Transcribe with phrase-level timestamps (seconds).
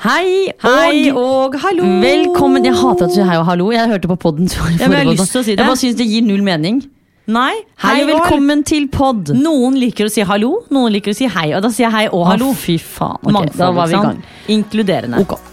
[0.00, 1.20] Hei, Hei og
[1.54, 1.84] og hallo!
[2.00, 2.64] velkommen.
[2.64, 3.68] Jeg hater at du sier hei og hallo.
[3.70, 4.48] Jeg hørte på podden.
[4.80, 5.60] Ja, men jeg har lyst til å si det.
[5.60, 6.80] Jeg bare synes det gir null mening.
[7.30, 9.30] Nei, Hei og velkommen til pod.
[9.36, 11.52] Noen liker å si hallo, noen liker å si hei.
[11.54, 12.50] Og da sier jeg hei og hallo.
[12.50, 13.20] Å, fy faen.
[13.22, 14.22] Okay, Mangfold, da var vi i gang.
[14.56, 15.22] Inkluderende.
[15.22, 15.51] Ok.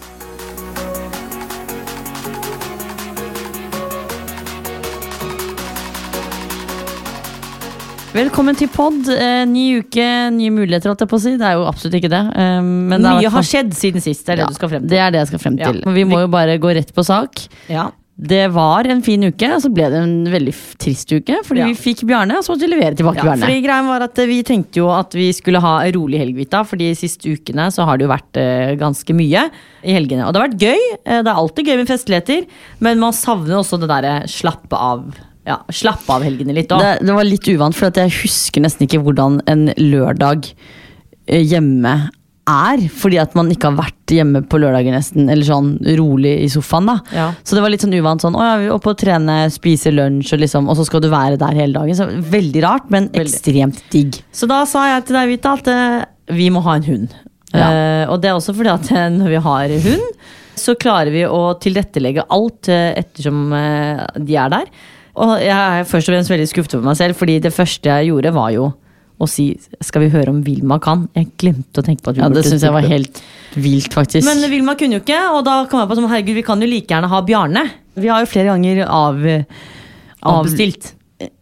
[8.10, 9.06] Velkommen til pod.
[9.14, 11.36] Eh, ny uke, nye muligheter, holdt jeg på å si.
[11.38, 12.22] Det er jo absolutt ikke det.
[12.42, 14.24] Eh, men det Mye har skjedd siden sist.
[14.26, 14.90] Det er det Ja, du skal frem til.
[14.90, 15.78] Det er det jeg skal frem til.
[15.86, 15.94] Ja.
[16.00, 17.44] Vi må jo bare gå rett på sak.
[17.70, 17.92] Ja.
[18.20, 21.38] Det var en fin uke, og så ble det en veldig trist uke.
[21.46, 23.46] Fordi vi fikk Bjarne, og så måtte vi levere tilbake Ja, Bjarne.
[23.46, 26.36] fordi greien var at eh, Vi tenkte jo at vi skulle ha en rolig helg,
[26.42, 26.66] Vita.
[26.66, 28.42] Fordi de siste ukene så har det jo vært
[28.82, 29.46] ganske mye
[29.86, 30.26] i helgene.
[30.26, 30.82] Og det har vært gøy.
[31.06, 32.50] det er alltid gøy med festligheter,
[32.82, 35.14] men man savner også det derre slappe av.
[35.48, 36.84] Ja, slappe av helgene litt òg.
[36.84, 41.94] Det, det var litt uvant, for jeg husker nesten ikke hvordan en lørdag eh, hjemme
[42.50, 42.84] er.
[42.94, 46.90] Fordi at man ikke har vært hjemme på lørdager nesten, eller sånn rolig i sofaen.
[46.90, 47.28] da Ja.
[47.44, 48.22] Så det var litt sånn uvant.
[48.22, 51.04] sånn, å ja, vi er oppe og trene, spise lunsj, og, liksom, og så skal
[51.06, 51.96] du være der hele dagen.
[51.96, 53.26] Så Veldig rart, men Veldig.
[53.26, 54.22] ekstremt digg.
[54.32, 57.18] Så da sa jeg til deg, Vita, at eh, vi må ha en hund.
[57.50, 57.66] Ja.
[57.66, 60.10] Uh, og det er også fordi at når vi har hund,
[60.60, 64.68] så klarer vi å tilrettelegge alt ettersom de er der.
[65.20, 68.10] Og jeg er først og fremst veldig skuffet over meg selv, fordi det første jeg
[68.12, 68.70] gjorde, var jo
[69.20, 69.50] å si
[69.84, 71.02] skal vi høre om Vilma kan?
[71.18, 73.20] Jeg glemte å tenke på at vi Ja, Det syns jeg var helt
[73.60, 74.24] vilt, faktisk.
[74.30, 76.70] Men Vilma kunne jo ikke, og da kom jeg på som herregud, vi kan jo
[76.72, 77.66] like gjerne ha Bjarne.
[78.00, 79.20] Vi har jo flere ganger av,
[80.24, 80.94] Av- avbestilt.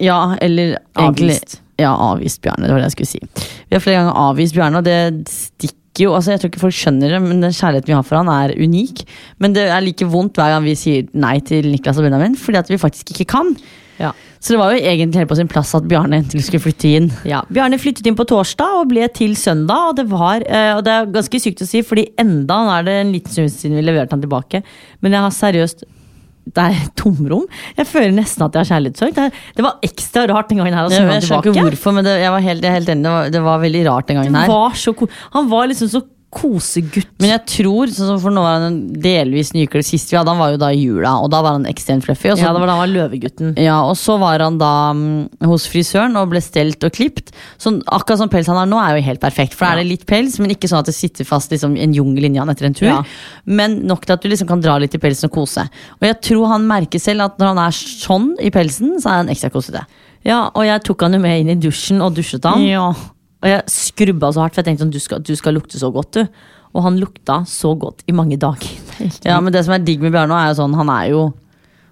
[0.02, 1.60] Ja, eller egentlig Avvist.
[1.78, 2.66] Ja, avvist Bjarne.
[2.66, 3.52] Det var det jeg skulle si.
[3.70, 4.98] Vi har flere ganger avvist Bjarne, og det
[5.30, 5.76] stikker
[6.06, 8.30] jo altså Jeg tror ikke folk skjønner det, men den kjærligheten vi har for han
[8.32, 9.04] er unik.
[9.42, 12.62] Men det er like vondt hver gang vi sier nei til Niklas og Benjamin, fordi
[12.62, 13.54] at vi faktisk ikke kan.
[13.98, 14.14] Ja.
[14.40, 17.10] Så det var jo egentlig helt på sin plass at Bjarne endelig skulle flytte inn.
[17.28, 19.92] Ja, Bjarne flyttet inn på torsdag og ble til søndag.
[19.92, 22.88] Og det, var, eh, og det er ganske sykt å si, fordi enda nå er
[22.88, 24.62] det en liten stund siden vi leverte han tilbake.
[25.02, 25.88] Men jeg har seriøst
[26.56, 27.46] Det er tomrom.
[27.78, 29.16] Jeg føler nesten at jeg har kjærlighetssorg.
[29.18, 29.28] Det,
[29.58, 32.34] det var ekstra rart den gangen her Ja, Jeg, skjønner ikke hvorfor, men det, jeg
[32.34, 33.04] var helt, helt enig.
[33.08, 34.52] Det var, det var veldig rart den gangen her.
[34.52, 34.96] var så
[35.34, 37.08] han var liksom så kosegutt.
[37.22, 40.52] Men jeg tror, sånn for nå var han delvis nykler sist vi hadde, han var
[40.54, 42.30] jo da i jula, og da var han ekstremt fluffy.
[42.34, 43.54] Og så, ja, det var da han var løvegutten.
[43.64, 45.06] ja, og så var han da um,
[45.48, 47.32] hos frisøren og ble stelt og klipt.
[47.62, 49.56] Så akkurat som pels han har nå, er jo helt perfekt.
[49.56, 51.96] For da er det litt pels, men ikke sånn at det sitter fast liksom, en
[51.96, 52.90] jungel inni han etter en tur.
[52.92, 53.02] Ja.
[53.48, 55.64] Men nok til at du liksom kan dra litt i pelsen og kose.
[56.02, 59.24] Og jeg tror han merker selv at når han er sånn i pelsen, så er
[59.24, 59.88] han ekstra kosete.
[60.28, 62.66] Ja, og jeg tok han jo med inn i dusjen og dusjet han.
[62.68, 62.90] Ja.
[63.44, 65.92] Og jeg skrubba så hardt, for jeg tenkte sånn, du skal, du skal lukte så
[65.94, 66.28] godt, du.
[66.76, 68.70] Og han lukta så godt i mange dager.
[69.24, 71.20] Ja, men det som er digg med Bjarne, er jo sånn Han er jo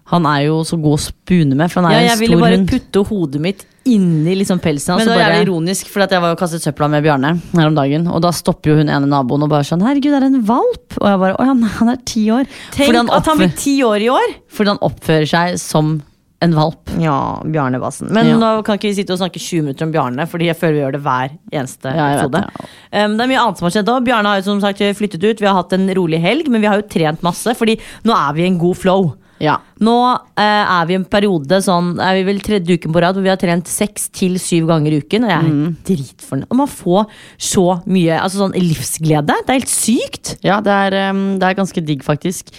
[0.09, 2.19] Han er jo så god å spune med, for han er Ja, jo jeg en
[2.23, 2.69] ville stor bare hund.
[2.69, 5.01] putte hodet mitt inni liksom pelsen hans.
[5.01, 7.31] Men det og var bare- jævlig ironisk, for jeg var jo kastet søpla med Bjarne
[7.53, 8.07] her om dagen.
[8.09, 10.97] Og da stopper jo hun ene naboen og bare sånn 'herregud, det er en valp'.
[11.01, 12.47] Og jeg bare 'å ja, nei, han er ti år'.
[12.73, 14.29] Tenk Fordi han, at han blir ti år i år!
[14.49, 16.01] fordi han oppfører seg som
[16.41, 16.89] en valp.
[16.99, 18.11] Ja, Bjarnebassen.
[18.11, 18.37] Men Ja.
[18.37, 20.81] nå kan ikke vi sitte og snakke 20 minutter om Bjarne, Fordi jeg føler vi
[20.83, 22.31] gjør det hver eneste Ja, episode.
[22.41, 22.69] det,
[23.05, 24.03] Um, det er mye annet som har skjedd òg.
[24.05, 25.39] Bjarne har jo som sagt flyttet ut.
[25.39, 27.55] Vi har hatt en rolig helg, men vi har jo trent masse.
[27.55, 29.15] Fordi nå er vi i en god flow.
[29.39, 29.57] Ja.
[29.81, 33.15] Nå uh, er vi i en periode sånn, er vi vel tredje uken på rad
[33.15, 35.23] hvor vi har trent seks til syv ganger i uken.
[35.25, 35.75] Og jeg er Mm.
[35.83, 36.47] dritfornøyd.
[36.51, 37.05] Og man får
[37.37, 39.27] så mye altså sånn livsglede.
[39.45, 40.37] Det er helt sykt.
[40.41, 42.51] Ja, det er, um, det er ganske digg, faktisk.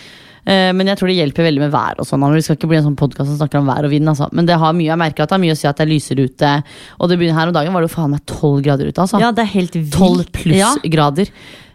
[0.47, 2.23] Eh, men jeg tror det hjelper veldig med vær og sånn.
[2.37, 4.29] Vi skal ikke bli en sånn podkast som snakker om vær og vind, altså.
[4.33, 5.91] Men det har mye, jeg merker at det har mye å si at det er
[5.91, 6.53] lysere ute.
[7.01, 9.19] Og det begynner her om dagen var det jo faen meg tolv grader ute, altså.
[9.21, 9.93] Ja, det er helt vilt.
[9.99, 10.75] 12 pluss Ja.
[10.87, 11.27] grader.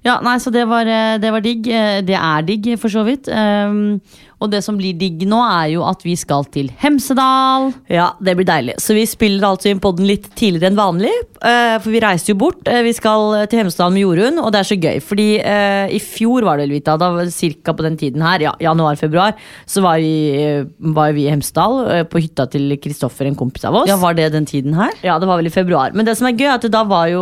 [0.03, 1.67] Ja, nei, så det var, eh, det var digg.
[1.67, 3.27] Eh, Det er digg, for så vidt.
[3.29, 4.01] Um,
[4.41, 7.67] og det som blir digg nå, er jo at vi skal til Hemsedal.
[7.93, 8.73] Ja, det blir deilig.
[8.81, 11.11] Så vi spiller altså inn podden litt tidligere enn vanlig.
[11.37, 12.65] Uh, For vi reiser jo bort.
[12.65, 14.97] Uh, Vi skal til Hemsedal med Jorunn, og det er så gøy.
[15.05, 18.55] Fordi uh, i fjor var det vel, Vita, da cirka på den tiden her, ja,
[18.59, 19.37] januar-februar,
[19.69, 20.65] så var vi,
[20.97, 23.87] var vi i Hemsedal på hytta til Kristoffer, en kompis av oss.
[23.91, 24.89] Ja, Var det den tiden her?
[25.05, 25.93] Ja, det var vel i februar.
[25.93, 27.21] Men det som er gøy, er at da var jo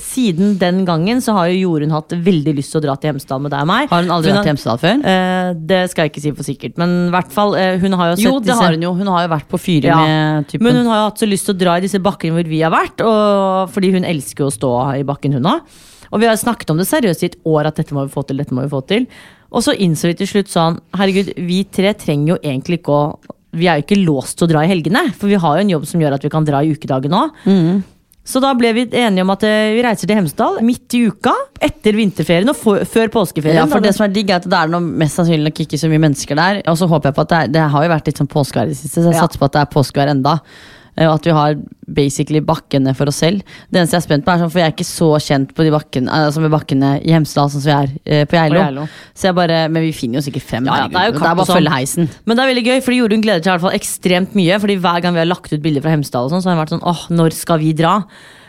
[0.00, 3.40] Siden den gangen så har jo Jorunn hatt veldig lyst til å dra til Hemsedal
[3.44, 3.88] med deg og meg.
[3.90, 5.04] Har hun aldri hun vært i Hemsedal før?
[5.12, 8.10] Eh, det skal jeg ikke si for sikkert, men i hvert fall, eh, hun har
[8.12, 8.94] jo sett Jo, det disse har hun jo.
[8.94, 9.98] Hun har jo vært på fyret Ja.
[10.04, 10.64] med typen.
[10.68, 12.60] Men hun har jo hatt så lyst til å dra i disse bakkene hvor vi
[12.62, 15.60] har vært, og, fordi hun elsker jo å stå i bakken, hun òg.
[16.10, 18.26] Og vi har snakket om det seriøst i et år at dette må vi få
[18.26, 19.06] til, dette må vi få til.
[19.52, 23.18] Og så innså vi til slutt sånn, herregud, vi tre trenger jo egentlig ikke å
[23.50, 25.70] Vi er jo ikke låst til å dra i helgene, for vi har jo en
[25.70, 27.30] jobb som gjør at vi kan dra i ukedagen òg.
[28.28, 31.32] Så da ble vi enige om at eh, vi reiser til Hemsedal midt i uka,
[31.64, 33.62] etter vinterferien og for, før påskeferien.
[33.62, 35.80] Ja, for det som er digg er at det er noe, mest sannsynlig nok ikke
[35.80, 36.60] så mye mennesker der.
[36.68, 38.68] Og så håper jeg på at det, er, det har jo vært litt sånn påskevær
[38.68, 39.22] i det siste, så jeg Ja.
[39.24, 40.34] satser på at det er påskevær enda.
[40.98, 41.54] Eh, Og at vi har
[41.88, 43.40] basically bakkene for oss selv.
[43.70, 45.64] Det eneste jeg er spent på, er sånn, for jeg er ikke så kjent på
[45.64, 48.86] de bakkene, altså med bakkene i Hemsedal sånn som vi er eh, på Geilo.
[49.16, 50.66] Så jeg bare, men vi finner jo sikkert frem.
[50.68, 51.60] Ja, ja, det er jo det er bare å sånn.
[51.62, 52.10] følge heisen.
[52.26, 54.58] Men det er veldig gøy, fordi Jorunn gleder seg i hvert fall ekstremt mye.
[54.66, 56.64] Fordi hver gang vi har lagt ut bilder fra Hemsedal, og sånn, så har hun
[56.66, 57.94] vært sånn åh, når skal vi dra?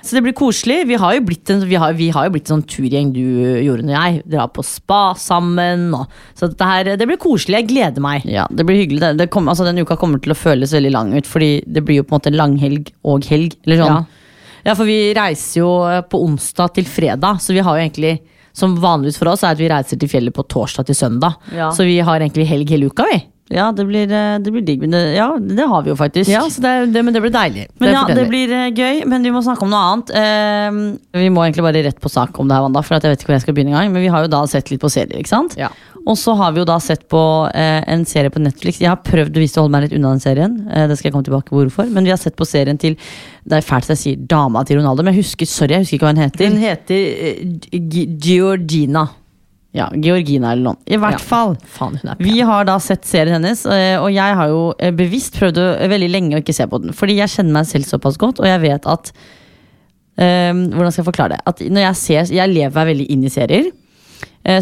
[0.01, 0.81] Så det blir koselig.
[0.87, 3.23] Vi har jo blitt en, vi har, vi har jo blitt en sånn turgjeng, du,
[3.65, 4.21] Jorunn og jeg.
[4.31, 5.89] Drar på spa sammen.
[5.97, 7.61] Og, så her, det blir koselig.
[7.61, 8.25] Jeg gleder meg.
[8.29, 9.01] Ja, det blir hyggelig.
[9.03, 11.83] Det, det kom, altså, den uka kommer til å føles veldig lang ut, fordi det
[11.85, 13.57] blir jo på en måte langhelg og helg.
[13.67, 13.99] Eller sånn.
[13.99, 14.65] Ja.
[14.71, 18.17] ja, for vi reiser jo eh, på onsdag til fredag, så vi har jo egentlig
[18.59, 21.37] som vanligvis for oss er at vi reiser til fjellet på torsdag til søndag.
[21.55, 21.69] Ja.
[21.75, 23.19] Så vi har egentlig helg hele uka, vi.
[23.49, 24.81] Ja, det blir, eh, det blir digg.
[24.83, 26.29] Men det, ja, det har vi jo faktisk.
[26.29, 27.65] Ja, så det, det, Men det blir deilig.
[27.81, 30.11] Men ja, det blir eh, gøy, men vi må snakke om noe annet.
[30.13, 33.23] Uh, vi må egentlig bare rett på sak om det her, Wanda, for jeg vet
[33.23, 33.95] ikke hvor jeg skal begynne engang.
[33.95, 35.57] Men vi har jo da sett litt på serier, ikke sant?
[35.57, 35.71] Ja.
[36.05, 38.83] Og så har vi jo da sett på uh, en serie på Netflix.
[38.83, 40.59] Jeg har prøvd å holde meg litt unna den serien.
[40.69, 41.89] Uh, det skal jeg komme tilbake hvorfor.
[41.89, 42.99] Men vi har sett på serien til
[43.49, 45.97] Det er fælt at jeg sier dama til Ronaldo, men jeg husker, sorry, jeg husker
[45.97, 46.43] ikke hva hun heter.
[46.45, 49.07] Den heter Georgina.
[49.77, 50.77] Ja, Georgina eller noen.
[50.89, 51.25] I hvert Ja.
[51.29, 51.55] fall.
[51.69, 51.99] Faen.
[52.17, 55.87] Vi har da sett serien hennes, eh, og jeg har jo eh, bevisst prøvd eh,
[55.91, 56.91] veldig lenge å ikke se på den.
[56.97, 59.11] Fordi jeg kjenner meg selv såpass godt, og jeg vet at
[60.17, 61.41] um, Hvordan skal jeg forklare det?
[61.47, 63.69] At når jeg ser Jeg lever meg veldig inn i serier.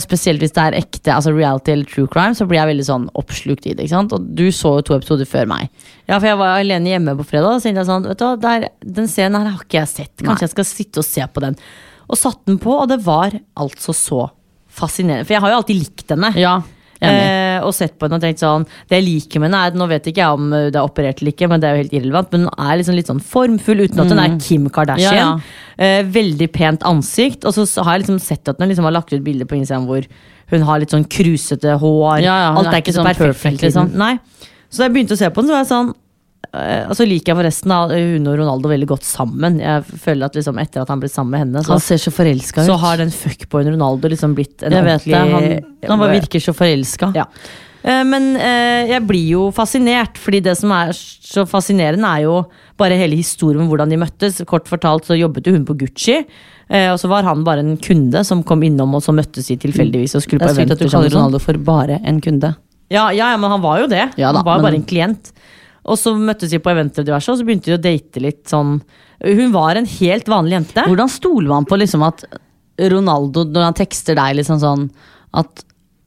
[0.01, 3.05] Spesielt hvis det er ekte altså reality eller true crime, så blir jeg veldig sånn
[3.15, 3.85] oppslukt i det.
[3.93, 5.69] Og du så jo to episoder før meg.
[6.09, 8.25] Ja, for jeg var alene hjemme på fredag, og så tenkte jeg sånn, vet du,
[8.41, 10.13] der, den serien her har ikke jeg sett.
[10.17, 10.47] Kanskje Nei.
[10.49, 11.55] jeg skal sitte og se på den.
[12.09, 14.25] Og satt den på, og det var altså så
[14.77, 15.27] fascinerende.
[15.27, 16.33] For jeg har jo alltid likt henne.
[16.39, 16.55] Ja.
[16.97, 19.85] Eh, og sett på henne og tenkt sånn Det jeg liker med henne, er Nå
[19.85, 21.93] vet ikke jeg om eh, det er operert eller ikke, men det er jo helt
[21.93, 22.31] irrelevant.
[22.33, 25.13] Men hun er liksom litt sånn formfull, uten at hun er Kim Kardashian.
[25.13, 27.45] Ja, Ja, Eh, veldig pent ansikt.
[27.45, 29.85] Og så har jeg liksom sett at hun liksom har lagt ut bilder på Instagram
[29.85, 30.07] hvor
[30.49, 32.23] hun har litt sånn krusete hår.
[32.25, 33.91] Alt er ikke ikke så sånn perfekt, perfekt liksom.
[33.91, 34.01] liksom.
[34.01, 34.47] Nei.
[34.71, 35.93] Så da jeg begynte å se på den, så var jeg sånn
[36.53, 39.59] eh, Og så liker jeg forresten hun og Ronaldo veldig godt sammen.
[39.59, 42.11] Jeg føler at liksom etter at han ble sammen med henne, så, Han ser så
[42.13, 42.67] forelska ut.
[42.71, 45.15] så har den fuckboyen Ronaldo liksom blitt en jeg vet det.
[45.17, 45.47] Han,
[45.89, 47.11] han bare virker så forelska.
[47.15, 47.25] ja.
[47.83, 52.41] Eh, Men eh, jeg blir jo fascinert, fordi det som er så fascinerende, er jo
[52.77, 54.41] bare hele historien om hvordan de møttes.
[54.45, 56.19] Kort fortalt så jobbet jo hun på Gucci,
[56.67, 60.17] og så var han bare en kunde som kom innom, og så møttes de tilfeldigvis
[60.19, 61.15] og skulle Det er sykt at du kaller sånn.
[61.15, 62.51] Ronaldo for bare en kunde.
[62.91, 64.03] Ja, ja, ja, men han var jo det.
[64.19, 65.31] Ja da, han var jo men- bare en klient.
[65.87, 68.43] Og så møttes de på eventer og diverse, og så begynte de å date litt
[68.51, 68.77] sånn
[69.23, 70.83] Hun var en helt vanlig jente.
[70.89, 72.25] Hvordan stoler man på liksom at
[72.77, 74.83] Ronaldo, når han tekster deg liksom sånn
[75.37, 75.63] At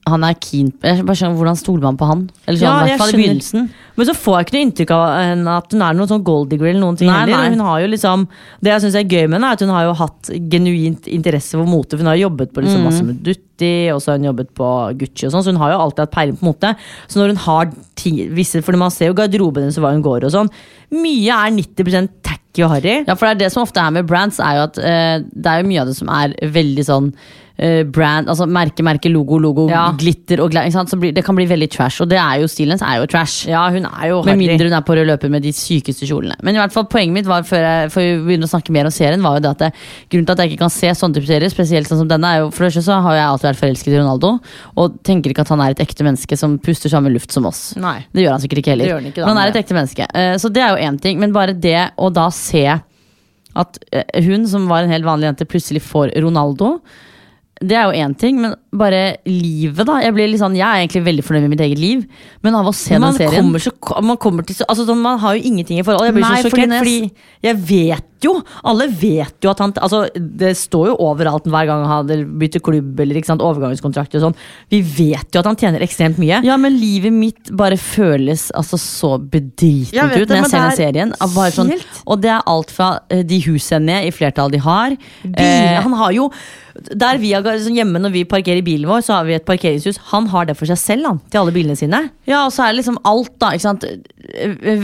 [0.08, 2.22] han er keen jeg bare skjønner, Hvordan stoler man på han?
[2.48, 3.66] Eller sånn, Ja, i hvert fall i begynnelsen.
[3.96, 6.70] Men så får jeg ikke noe inntrykk av henne at hun er noen sånn golddigger
[6.70, 7.50] eller noen ting Nei, heller.
[7.52, 8.24] Hun har jo liksom,
[8.64, 11.52] det jeg synes er gøy med henne, er at hun har jo hatt genuint interesse
[11.52, 11.90] for mote.
[11.92, 12.64] for Hun har jo jobbet på Mm.
[12.64, 15.60] liksom masse med Dutti, og så har hun jobbet på Gucci og sånn, så hun
[15.60, 16.74] har jo alltid hatt peiling på mote.
[17.06, 20.02] Så når hun har ting, visse, for man ser jo garderoben hennes og hva hun
[20.02, 20.50] går og sånn,
[20.96, 23.04] mye er 90 tacky og harry.
[23.06, 25.46] Ja, for det er det som ofte er med brands, er jo at uh, det
[25.46, 27.12] er jo mye av det som er veldig sånn
[27.60, 29.90] eh, brand, altså merke, merke, logo, logo, Ja.
[29.92, 32.00] glitter og blir, det kan bli veldig trash.
[32.00, 33.46] Og det er jo stilen hennes er jo trash.
[33.48, 36.36] Ja, hun er jo Med mindre hun er på rød løper med de sykeste kjolene.
[36.42, 38.88] Men i hvert fall poenget mitt var før, jeg, før jeg begynner å snakke mer
[38.88, 39.70] om serien, var jo det at det,
[40.10, 42.44] grunnen til at jeg ikke kan se sånne type serier, spesielt sånn som denne, er
[42.44, 44.32] jo for det så har jeg alltid vært forelsket i Ronaldo,
[44.76, 47.74] og tenker ikke at han er et ekte menneske som puster samme luft som oss.
[47.76, 48.06] Nei.
[48.12, 48.88] Det gjør han sikkert ikke heller.
[48.88, 50.06] Det gjør han ikke, da, men han er et ekte menneske.
[50.14, 51.18] Uh, Så det er jo én ting.
[51.20, 52.64] Men bare det å da se
[53.60, 56.78] at eh, hun som var en helt vanlig jente, plutselig får Ronaldo.
[57.60, 59.98] Det er jo én ting, men bare livet, da.
[60.00, 62.06] Jeg, sånn, jeg er egentlig veldig fornøyd med mitt eget liv,
[62.40, 63.72] men av å se man den serien kommer, så,
[64.06, 66.08] man kommer til så, altså, sånn, Man har jo ingenting i forhold.
[66.08, 68.34] Jeg blir Nei, så sjokkert, fordi, fordi jeg vet jo
[68.66, 72.10] Alle vet jo at han altså, Det står jo overalt hver gang han
[72.40, 74.38] bytter klubb eller ikke sant, overgangskontrakt og sånn.
[74.72, 76.40] Vi vet jo at han tjener ekstremt mye.
[76.46, 80.60] Ja, men livet mitt bare føles altså så bedritent Jeg ut det, når jeg ser
[80.60, 81.14] den er serien.
[81.20, 81.72] Av Bare sånn,
[82.06, 84.96] og det er alt fra eh, de husene i flertall de har.
[85.30, 86.30] Eh, han har jo
[86.96, 89.98] Der vi har liksom Hjemme når vi parkerer bilen vår, så har vi et parkeringshus.
[90.12, 91.20] Han har det for seg selv, han.
[91.30, 92.02] Til alle bilene sine.
[92.28, 93.52] Ja, og så er det liksom alt, da.
[93.56, 93.86] Ikke sant?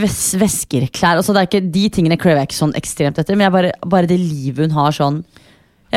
[0.01, 1.19] Ves vesker, klær.
[1.21, 3.73] Altså, det er ikke, de tingene krever jeg ikke sånn ekstremt etter, men jeg bare,
[3.83, 5.21] bare det livet hun har sånn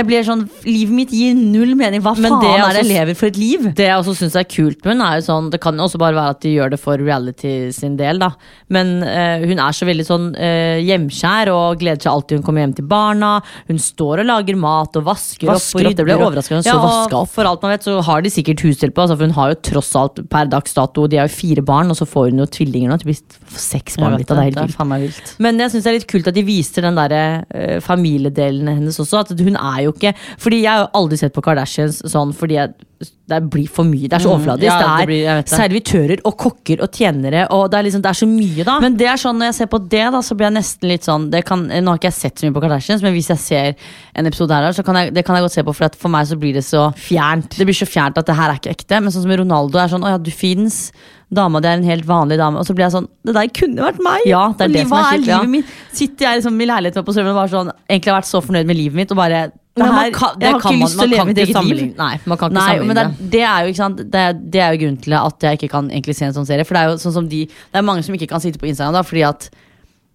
[0.00, 2.00] Jeg blir sånn, Livet mitt gir null mening.
[2.04, 3.66] Hva Men faen det er er det jeg lever for et liv?
[3.76, 6.36] Det jeg også syns er kult med henne, sånn Det kan jo også bare være
[6.36, 8.30] at de gjør det for reality sin del, da.
[8.72, 12.64] Men uh, hun er så veldig sånn uh, hjemkjær og gleder seg alltid hun kommer
[12.64, 13.32] hjem til barna.
[13.68, 15.84] Hun står og lager mat og vasker, Vasker opp.
[15.84, 16.26] og ble rydder opp.
[16.30, 17.32] overraskende, hun Ja, så vaska opp.
[17.34, 19.92] for alt man vet, så har de sikkert hushjelp altså, for hun har jo tross
[20.00, 22.92] alt per dags dato De har jo fire barn, og så får hun jo tvillinger
[22.92, 23.00] nå.
[23.02, 23.20] Det blir
[23.60, 24.16] seks barn.
[24.16, 25.34] Litt det, det, er helt vilt.
[25.42, 28.98] Men jeg syns det er litt kult at de viser den der uh, familiedelen hennes
[29.02, 29.24] også.
[29.24, 32.58] At hun er jo ikke Fordi jeg har jo aldri sett på Kardashians sånn fordi
[32.58, 34.08] jeg, det blir for mye.
[34.10, 35.48] Det er så Mm, ja, det det er blir- det.
[35.48, 38.78] servitører og kokker og tjenere, og det er liksom Det er så mye, da.
[38.80, 41.02] Men det er sånn, når jeg ser på det, da, så blir jeg nesten litt
[41.02, 43.38] sånn det kan, Nå har ikke jeg sett så mye på Kardashians, men hvis jeg
[43.38, 43.74] ser
[44.14, 45.74] en episode her, så kan jeg, det kan jeg godt se på.
[45.74, 47.56] For at for meg så blir det så Fjernt.
[47.56, 49.00] Det blir så fjernt at det her er ikke ekte.
[49.00, 50.92] Men sånn som Ronaldo er sånn Å ja, du fins.
[51.32, 52.58] Dama di er en helt vanlig dame.
[52.58, 54.20] Og så blir jeg sånn Det der kunne vært meg!
[54.26, 55.38] Ja, det er Og det som er hva er ja.
[55.40, 55.64] livet mitt?
[55.92, 58.66] Sitter jeg liksom i leiligheten på Strømmen og bare sånn Egentlig har vært så fornøyd
[58.66, 60.88] med livet mitt, og bare det her, man kan, det Jeg har kan ikke man,
[60.90, 61.94] lyst til å leve mitt eget liv.
[61.96, 64.82] Nei, man kan ikke Nei, men det er, det er jo det det er jo
[64.84, 66.66] grunnen til at jeg ikke kan egentlig se en sånn serie.
[66.68, 68.68] For det er jo sånn som de Det er mange som ikke kan sitte på
[68.70, 69.50] Instagram da fordi at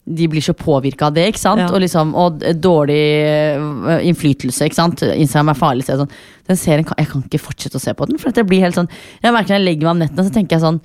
[0.05, 1.23] de blir så påvirka av det.
[1.31, 1.63] ikke sant?
[1.63, 1.71] Ja.
[1.73, 4.67] Og, liksom, og dårlig øh, innflytelse.
[4.67, 5.01] ikke sant?
[5.01, 5.85] Instagram er farlig.
[5.87, 6.19] Så jeg, sånn,
[6.51, 8.19] den serien kan, jeg kan ikke fortsette å se på den.
[8.21, 8.91] For jeg blir helt sånn,
[9.23, 10.77] jeg merker når jeg legger meg om nettene, så tenker jeg sånn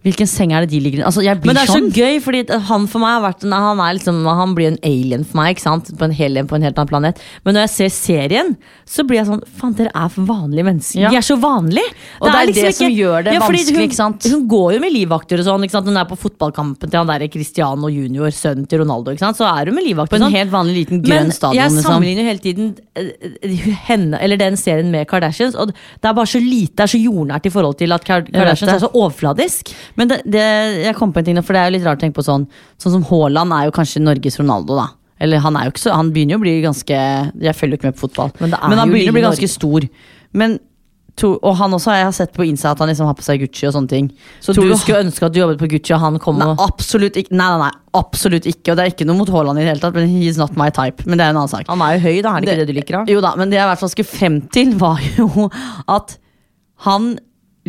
[0.00, 1.04] Hvilken seng er det de ligger i?
[1.04, 1.90] Altså, Men det er sånn.
[1.92, 5.24] så gøy, fordi han for meg har vært en- han, liksom, han blir en alien
[5.24, 5.58] for meg.
[5.60, 7.18] På en, hel, på en helt annen planet.
[7.44, 11.00] Men når jeg ser serien, så blir jeg sånn Faen, dere er for vanlige mennesker.
[11.04, 11.10] Ja.
[11.10, 11.92] De er så vanlige!
[12.20, 14.16] Og det er det som gjør det ja, vanskelig, hun?
[14.32, 15.84] Hun går jo med livvakter og sånn.
[15.84, 19.12] Hun er på fotballkampen til han der Cristiano junior, sønnen til Ronaldo.
[19.20, 20.16] Så er hun med livvakter.
[20.16, 20.38] På en sånn.
[20.38, 21.60] helt vanlig liten grønn Men stadion.
[21.60, 21.92] jeg liksom.
[21.92, 26.26] sammenligner jo hele tiden eh, henne, eller den serien med Kardashians, og det er bare
[26.26, 29.74] så lite, det er så jordnært i forhold til at Kardashians er så overfladisk.
[29.98, 30.44] Men det, det,
[30.84, 32.26] jeg kom på en ting nå, for det er jo litt rart å tenke på
[32.26, 32.46] sånn
[32.80, 34.88] Sånn som Haaland er jo kanskje Norges Ronaldo, da.
[35.20, 37.80] Eller han er jo ikke så Han begynner jo å bli ganske Jeg følger jo
[37.80, 38.30] ikke med på fotball.
[38.40, 39.54] Men det er han begynner å bli ganske Norge.
[39.58, 39.88] stor.
[40.32, 40.58] Men
[41.20, 43.42] to, Og han også, jeg har sett på Insta at han liksom har på seg
[43.42, 44.06] Gucci og sånne ting.
[44.40, 46.62] Så Tror du skulle ønske at du jobbet på Gucci, og han kom Nei, og
[46.64, 47.34] absolutt ikke.
[47.34, 48.72] Nei, nei, nei, absolutt ikke.
[48.72, 50.70] Og det er ikke noe mot Haaland i det hele tatt, men he's not my
[50.72, 51.04] type.
[51.04, 51.66] Men det er en annen sak.
[51.68, 52.36] Han er jo høy, da.
[52.38, 52.98] Er det ikke det du liker?
[53.00, 53.02] da?
[53.12, 55.50] Jo da, men det jeg i hvert fall skulle frem til, var jo
[55.90, 56.16] at
[56.86, 57.10] han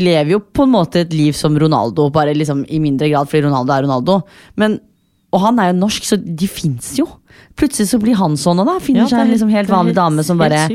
[0.04, 3.46] lever jo på en måte et liv som Ronaldo, bare liksom i mindre grad fordi
[3.48, 4.18] Ronaldo er Ronaldo.
[4.58, 4.80] Men,
[5.32, 7.08] og han er jo norsk, så de fins jo.
[7.60, 10.02] Plutselig så blir han sånn, og da finner Ja, seg en liksom helt vanlig helt-
[10.04, 10.66] dame som bare.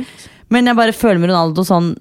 [0.49, 1.97] Men jeg bare føler med Ronaldo sånn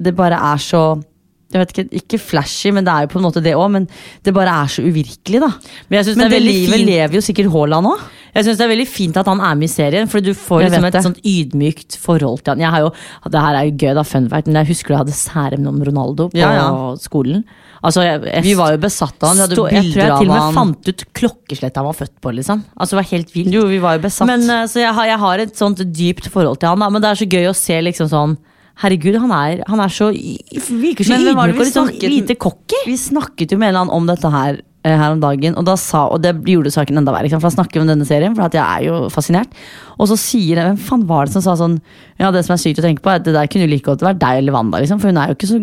[0.00, 1.02] Det bare er så
[1.50, 3.70] jeg vet ikke, ikke flashy, men det er jo på en måte det òg.
[3.74, 3.88] Men
[4.22, 5.48] det bare er så uvirkelig, da.
[5.90, 8.04] Men Men det det livet lever jo sikkert Haaland òg.
[8.34, 10.62] Jeg synes det er veldig fint at han er med i serien, for du får
[10.66, 11.02] liksom et det.
[11.02, 12.60] sånt ydmykt forhold til han.
[12.62, 12.90] Jeg har jo,
[13.34, 15.80] det her er jo gøy, da, fun fact, men jeg husker du hadde særemne om
[15.82, 16.68] Ronaldo på Ja, ja.
[17.02, 17.42] skolen.
[17.82, 19.36] Altså, jeg, jeg, Vi var jo besatt av han.
[19.38, 20.54] Vi hadde stå- jeg tror jeg til og med han.
[20.54, 22.62] fant ut klokkeslettet han var født på, liksom.
[22.76, 23.52] Altså, det var helt vilt.
[23.56, 24.26] Jo, vi var jo besatt.
[24.28, 27.00] Men eh, Så jeg har, jeg har et sånt dypt forhold til han, da, men
[27.02, 28.36] det er så gøy å se liksom sånn
[28.80, 32.78] Herregud, han er, han er så Virker så ydmyk og litt sånn lite cocky.
[32.86, 35.74] Vi snakket jo med en eller annen om dette her her om dagen, og, da
[35.76, 37.28] sa, og det gjorde saken enda verre.
[37.28, 39.50] For da snakker vi om denne serien, for at jeg er jo fascinert.
[39.98, 41.80] Og så sier jeg, hvem faen var det som sa sånn
[42.18, 43.84] Ja, det som er sykt å tenke på, er at det der kunne jo like
[43.84, 44.98] godt vært deg eller Wanda, liksom.
[45.02, 45.60] For hun er jo ikke så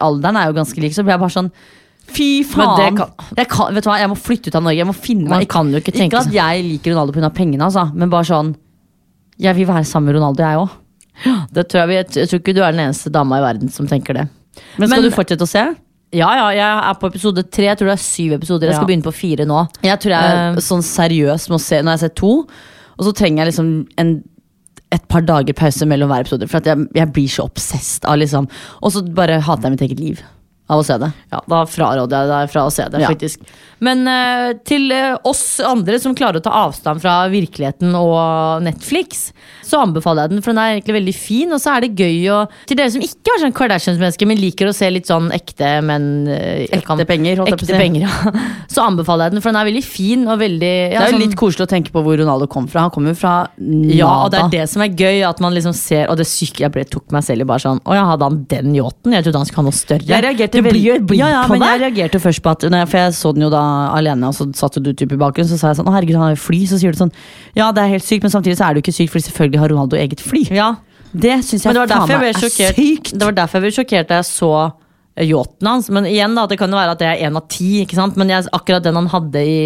[0.00, 1.50] Alderen er jo ganske lik, så blir jeg bare sånn
[2.08, 2.72] Fy faen!
[2.80, 4.78] det kan- jeg, kan, vet du hva, jeg må flytte ut av Norge.
[4.80, 7.28] Jeg må finne meg kan ikke Ikke at jeg liker Ronaldo pga.
[7.36, 8.54] pengene, altså, men bare sånn
[9.38, 10.70] Jeg vil være sammen med Ronaldo, jeg òg.
[11.52, 14.14] Det tror jeg, jeg tror ikke du er den eneste dama i verden som tenker
[14.14, 14.28] det.
[14.78, 15.66] Men skal Men- du fortsette å se?
[16.12, 17.64] Ja, ja, jeg er på episode tre.
[17.68, 18.66] Jeg tror det er syv episoder.
[18.70, 18.94] Jeg skal Ja.
[18.94, 19.68] begynne på fire nå.
[19.82, 20.56] Jeg tror jeg er Eh.
[20.56, 22.46] sånn seriøs med å se jeg har sett to,
[22.98, 24.24] og så trenger jeg liksom en
[24.90, 26.48] et par dager pause mellom hver episode.
[26.48, 28.48] For at jeg, jeg blir så obsessed av liksom
[28.82, 30.22] Og så bare hater jeg mitt eget liv
[30.68, 31.08] av å se det.
[31.32, 33.08] Ja, Da fraråder jeg deg fra å se det, Ja.
[33.08, 33.40] faktisk.
[33.80, 39.28] Men uh, til uh, oss andre som klarer å ta avstand fra virkeligheten og Netflix,
[39.64, 41.52] så anbefaler jeg den, for den er egentlig veldig fin.
[41.54, 44.68] Og så er det gøy å Til dere som ikke er sånn Kardashians-mennesker, men liker
[44.70, 47.78] å se litt sånn ekte, men uh, Ekte penger, holdt jeg på å si.
[47.78, 48.34] penger, ja.
[48.68, 51.14] Så anbefaler jeg den, for den er veldig fin og veldig ja, Det er jo
[51.16, 52.88] sånn- litt koselig å tenke på hvor Ronaldo kom fra.
[52.88, 53.94] Han kommer jo fra nada.
[54.02, 56.64] ja, og det er det som er gøy, at man liksom ser Og det syke,
[56.66, 59.14] jeg ble, tok meg selv i bare sånn Å ja, hadde han den yachten?
[59.14, 60.08] Jeg trodde han skulle ha noe større.
[60.08, 61.68] Jeg reagerte det blir jo et ja, ja, på men det.
[61.70, 63.62] jeg reagerte først på at For jeg så den jo da
[63.94, 65.48] alene, og så satt du typ i bakgrunnen.
[65.50, 66.60] Så sa jeg sånn Å, herregud, han har fly.
[66.70, 67.14] Så sier du sånn
[67.56, 69.72] Ja, det er helt sykt, men samtidig så er du ikke syk, for selvfølgelig har
[69.74, 70.44] Ronaldo eget fly.
[70.54, 70.74] Ja,
[71.12, 73.14] Det syns jeg Men det var faen meg er sykt.
[73.14, 74.50] Det var derfor jeg ble sjokkert da jeg så
[75.16, 75.88] eh, yachten hans.
[75.94, 77.70] Men igjen da, det kan jo være at det er én av ti.
[77.84, 78.18] ikke sant?
[78.20, 79.62] Men jeg, akkurat den han hadde i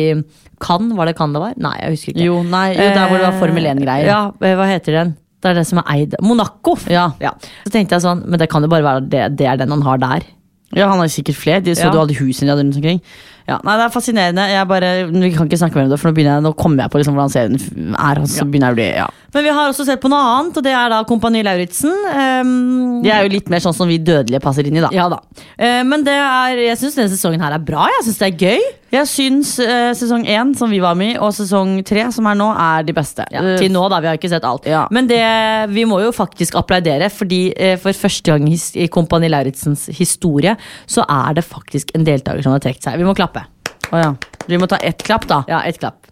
[0.63, 1.59] Cannes, var det Cannes det var?
[1.59, 2.29] Nei, jeg husker ikke.
[2.29, 4.07] Jo, nei, jo, der hvor det var Formel 1-greier.
[4.07, 5.17] Ja, eh, hva heter den?
[5.43, 6.77] Det er det som er eid Monaco!
[6.87, 7.09] Ja.
[7.65, 9.83] Så tenkte jeg sånn, men det kan jo bare være det, det er den han
[9.83, 10.29] har der.
[10.77, 11.61] Ja, han har sikkert flere.
[11.61, 11.91] De så Ja.
[11.93, 13.01] du alle husene de hadde rundt omkring.
[13.49, 14.47] Ja, nei, Det er fascinerende.
[14.53, 16.93] Jeg bare, Vi kan ikke snakke mer om det, for nå, jeg, nå kommer jeg
[16.95, 18.23] på liksom hvordan serien er.
[18.23, 19.09] Og så begynner jeg å bli, ja.
[19.33, 21.93] Men vi har også sett på noe annet, og det er da Kompani Lauritzen.
[22.45, 24.91] Um, De er jo litt mer sånn som vi dødelige passer inn i, da.
[24.93, 25.23] ja da.
[25.57, 27.87] Uh, men det er, jeg syns denne sesongen her er bra.
[27.97, 28.67] Jeg syns det er gøy.
[28.93, 32.37] Jeg syns uh, sesong én, som vi var med i, og sesong tre, som er
[32.37, 33.25] nå, er de beste.
[33.33, 34.03] Ja, Eh, til nå, da.
[34.05, 34.67] Vi har ikke sett alt.
[34.69, 34.83] Ja.
[34.93, 35.23] Men det,
[35.73, 40.53] vi må jo faktisk applaudere, fordi eh, for første gang i Kompani Lauritzens historie,
[40.85, 43.01] så er det faktisk en deltaker som har trukket seg.
[43.01, 43.32] Vi må klappe.
[43.93, 44.15] Å ja.
[44.49, 45.45] Vi må ta ett klapp, da.
[45.51, 46.09] Ja, ett klapp.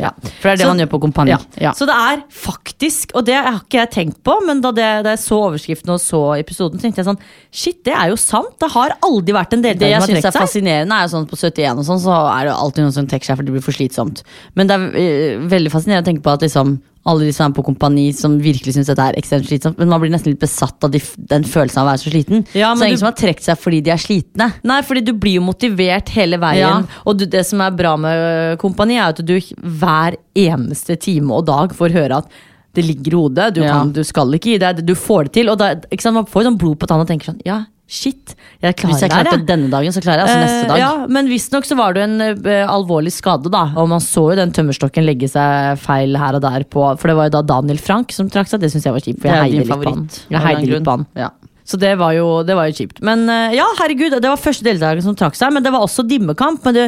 [0.00, 0.08] Ja.
[0.40, 1.30] For det er det Så- man gjør på Kompani.
[1.30, 1.38] Ja.
[1.60, 1.72] Ja.
[1.72, 5.10] Så det er faktisk, og det har ikke jeg tenkt på, men da, det, da
[5.14, 7.20] jeg så overskriften og så episoden, så tenkte jeg sånn
[7.52, 8.58] Shit, det er jo sant!
[8.58, 11.12] Det har aldri vært en Det deltaker jeg som har syns er fascinerende, er jo
[11.16, 13.56] sånn på 71 og sånn, så er det alltid noen som trekker seg fordi det
[13.58, 14.22] blir for slitsomt.
[14.56, 17.54] Men det er eh, veldig fascinerende å tenke på at liksom alle de som er
[17.56, 20.84] på kompani som virkelig syns dette er ekstremt slitsomt, men man blir nesten litt besatt
[20.86, 21.00] av de,
[21.32, 22.44] den følelsen av å være så sliten.
[22.54, 24.46] Ja, så det er ingen du- som har trukket seg fordi de er slitne.
[24.62, 26.86] Nei, fordi du blir jo motivert hele veien.
[26.86, 27.00] Ja.
[27.06, 31.46] Og du, det som er bra med kompani, er at du hver eneste time og
[31.50, 32.30] dag får høre at
[32.72, 33.50] det ligger i hodet.
[33.54, 35.50] Du, kan, du skal ikke gi deg, du får det til.
[35.52, 35.74] Og da,
[36.14, 38.32] man får sånn blod på tanna og tenker sånn Ja, shit,
[38.62, 40.78] jeg klarer Hvis jeg klarte det denne dagen, så klarer jeg altså neste Eh, dag.
[40.80, 43.66] Ja, men visstnok så var det en eh, alvorlig skade, da.
[43.76, 47.16] Og man så jo den tømmerstokken legge seg feil her og der på For det
[47.18, 48.62] var jo da Daniel Frank som trakk seg.
[48.64, 50.06] Det syns jeg var kjipt, for jeg heide litt på han.
[50.32, 51.06] Jeg heide litt på han.
[51.20, 51.28] Ja.
[51.68, 53.02] Så det var jo, det var jo kjipt.
[53.06, 55.52] Men eh, ja, herregud, det var første deltaker som trakk seg.
[55.54, 56.64] Men det var også dimmekamp.
[56.64, 56.86] Men det,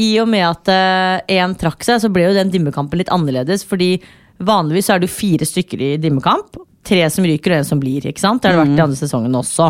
[0.00, 0.72] i og med at
[1.28, 3.64] én trakk seg, så ble jo den dimmekampen litt annerledes.
[3.68, 3.98] Fordi
[4.38, 6.56] vanligvis så er det jo fire stykker i dimmekamp.
[6.88, 8.06] Tre som ryker, og en som blir.
[8.08, 8.40] ikke sant?
[8.42, 8.78] Det har det vært Mm.
[8.78, 9.66] i andre sesongen også.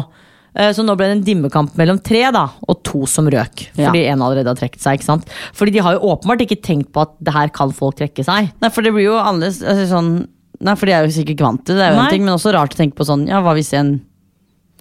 [0.58, 3.68] Eh, Så nå ble det en dimmekamp mellom tre da, og to som røk.
[3.76, 4.98] Fordi Fordi en allerede har trukket seg.
[4.98, 5.28] ikke sant?
[5.54, 8.50] Fordi de har jo åpenbart ikke tenkt på at det her kan folk trekke seg.
[8.60, 10.12] Nei, for det blir jo annerledes altså, sånn,
[10.60, 12.04] Nei, for de er jo sikkert vant til det, det er jo Nei.
[12.08, 14.00] en ting, men også rart å tenke på sånn Ja, hva hvis en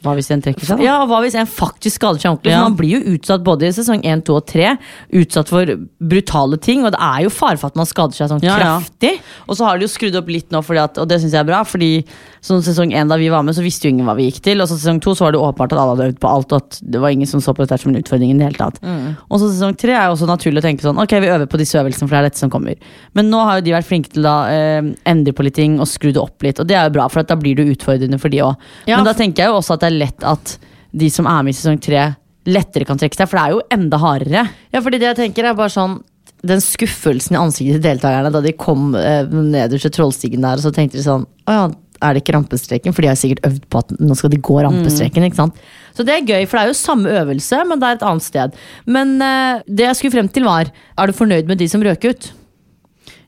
[0.05, 0.77] Hva hvis en trekker seg?
[0.77, 0.85] da?
[0.85, 2.51] Ja, Hva hvis en faktisk skader seg ordentlig?
[2.53, 2.61] Ja.
[2.67, 4.73] Man blir jo utsatt både i sesong 1, 2 og 3
[5.21, 8.43] Utsatt for brutale ting, og det er jo fare for at man skader seg sånn
[8.45, 8.75] Ja, ja.
[8.77, 9.15] kraftig.
[9.47, 11.47] Og så har de jo skrudd opp litt nå, at, og det syns jeg er
[11.49, 11.63] bra.
[11.67, 11.89] Fordi
[12.45, 14.61] sånn sesong 1 da vi var med, så visste jo ingen hva vi gikk til.
[14.61, 16.61] Og så sesong 2 så var det åpenbart at alle hadde øvd på alt, og
[16.61, 18.77] at det var ingen som så på dette som en utfordring i det hele tatt.
[18.85, 21.59] Og så sesong 3 er jo også naturlig å tenke sånn, ok, vi øver på
[21.61, 22.77] disse øvelsene, for det er dette som kommer.
[23.17, 25.89] Men nå har jo de vært flinke til å eh, endre på litt ting og
[25.89, 28.29] skru det opp litt, og det er jo bra, for da blir det utfordrende for
[28.29, 28.67] de òg.
[28.85, 30.57] Ja, Men da tenker jeg jo også at det er lett at
[30.97, 32.03] de som er med i sesong tre,
[32.47, 34.45] lettere kan trekke seg, for det er jo enda hardere.
[34.71, 35.99] Ja, fordi det jeg tenker er bare sånn
[36.47, 40.63] Den skuffelsen i ansiktet til deltakerne da de kom eh, nederst til trollstigen der, og
[40.63, 41.65] så tenkte de sånn Å ja,
[41.97, 42.93] er det ikke rampestreken?
[42.93, 45.25] For de har sikkert øvd på at nå skal de gå rampestreken.
[45.25, 45.61] ikke sant?
[45.97, 48.25] Så det er gøy, for det er jo samme øvelse, men det er et annet
[48.27, 48.59] sted.
[48.85, 52.05] Men eh, det jeg skulle frem til, var Er du fornøyd med de som røk
[52.05, 52.29] ut?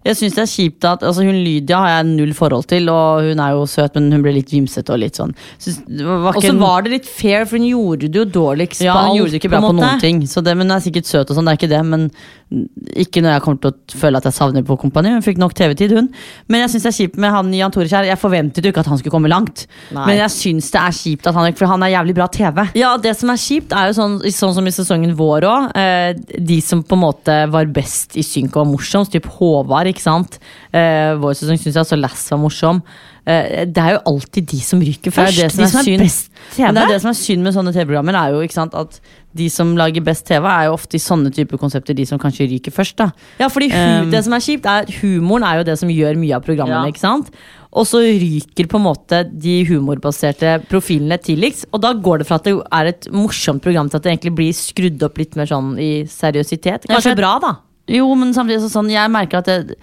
[0.08, 3.26] Jeg synes det er kjipt at altså Hun Lydia har jeg null forhold til, og
[3.28, 5.34] hun er jo søt, men hun ble litt vimsete og litt sånn.
[5.36, 9.10] Og så var det litt fair, for hun gjorde det jo dårligst ja, på hun
[9.10, 9.20] alt.
[9.20, 10.24] gjorde det ikke bra på, på noen ting.
[10.30, 11.82] Så det, men hun er sikkert søt og sånn, det er ikke det.
[11.92, 12.08] Men
[12.98, 15.12] ikke når jeg kommer til å føle at jeg savner på Kompani.
[15.14, 16.08] Hun fikk nok TV-tid, hun.
[16.50, 18.08] Men jeg syns det er kjipt med han Jan Tore Kjær.
[18.10, 19.68] Jeg forventet jo ikke at han skulle komme langt.
[19.94, 20.08] Nei.
[20.08, 22.64] Men jeg syns det er kjipt at han For han er jævlig bra TV.
[22.80, 25.70] Ja, det som er kjipt, er jo sånn, sånn som i sesongen vår òg.
[25.78, 29.89] Eh, de som på en måte var best i synk og var morsomst, typ Håvard,
[29.94, 30.40] ikke sant.
[30.74, 32.82] Uh, vår sesong syns jeg også Lass var morsom.
[33.30, 35.38] Uh, det er jo alltid de som ryker Det er først.
[35.38, 36.04] det som de er som er synd.
[36.06, 36.66] best TV.
[36.66, 39.02] Men det er det som er synd med sånne TV-programmer, er jo sant, at
[39.38, 42.48] de som lager best TV, er jo ofte i sånne typer konsepter de som kanskje
[42.50, 42.98] ryker først.
[42.98, 46.18] da Ja, fordi Um, det som er kjipt, er humoren er jo det som gjør
[46.18, 46.88] mye av programmene.
[46.88, 46.90] Ja.
[46.90, 47.30] ikke sant?
[47.70, 51.68] Og så ryker på en måte de humorbaserte profilene tidligst.
[51.72, 54.34] Og da går det fra at det er et morsomt program til at det egentlig
[54.40, 56.90] blir skrudd opp litt mer sånn i seriøsitet.
[56.90, 57.54] Kanskje bra, da.
[57.90, 59.76] Jo, men samtidig så sånn, jeg merker at jeg,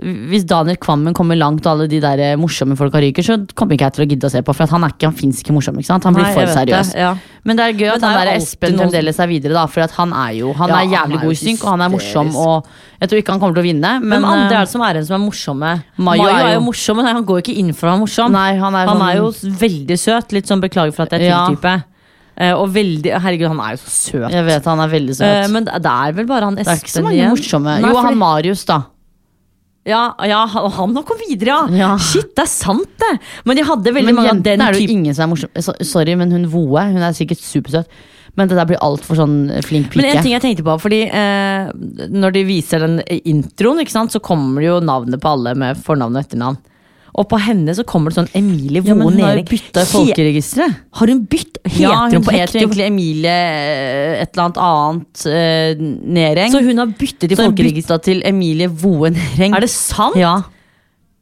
[0.00, 3.76] hvis Daniel Kvammen kommer langt og alle de der eh, morsomme folka ryker, så kommer
[3.76, 4.54] ikke jeg til å gidde å se på.
[4.56, 5.76] For at han er ikke, han finnes ikke morsom.
[5.76, 6.06] ikke sant?
[6.08, 6.92] Han blir Nei, for seriøs.
[6.94, 7.10] det, ja.
[7.44, 9.66] Men det er gøy at det han er der Espen noen- fremdeles er videre, da.
[9.68, 11.70] For at han er jo Han Ja, er han jævlig er god i synk, og
[11.74, 12.32] han er morsom.
[12.46, 12.66] Og
[13.02, 14.80] jeg tror ikke han kommer til å vinne, men, Hvem andre eh, er det som
[14.88, 15.74] er en som er morsomme.
[15.98, 18.32] Mayo Mayo, er er jo- morsom, men han går ikke inn for å være morsom.
[18.32, 20.32] Nei, han er, Han sånn, er jo veldig søt.
[20.32, 21.44] Litt sånn beklager for at jeg er Ja.
[21.48, 21.76] til-type.
[21.76, 21.82] Eh,
[22.56, 24.30] og veldig Herregud, han er jo så søt.
[24.32, 25.26] Jeg vet han er veldig søt.
[25.28, 27.34] Eh, men det er vel bare han det er ikke så Espen mange igjen.
[27.36, 27.76] morsomme.
[27.82, 28.78] Nei, jo, han Marius, da.
[29.88, 31.76] Ja, ja, han har kommet videre, ja.
[31.80, 31.90] Ja.
[32.00, 33.12] Shit, det er sant, det!
[33.48, 35.52] Men de hadde veldig Men mange av den typen ingen som morsom.
[35.80, 38.00] Sorry, men hun Voe hun er sikkert supersøt.
[38.38, 40.00] Men det der blir altfor sånn flink pike.
[40.00, 41.70] Men en ting jeg tenkte på, fordi eh,
[42.14, 46.14] når de viser den introen, sant, så kommer det jo navnet på alle med fornavn
[46.14, 46.60] og etternavn.
[47.18, 50.78] Og på henne så kommer det sånn Emilie ja, men hun har bytta folkeregisteret.
[51.00, 51.58] Har hun bytt?
[51.64, 55.82] Heter Ja, hun hun på heter egentlig Emilie eh, et eller annet annet uh,
[56.18, 56.54] Nereng.
[56.54, 58.06] Så hun har byttet i folkeregisteret?
[58.06, 59.56] til Emilie Voe Nereng.
[59.56, 60.16] Er det sant?
[60.18, 60.38] Ja.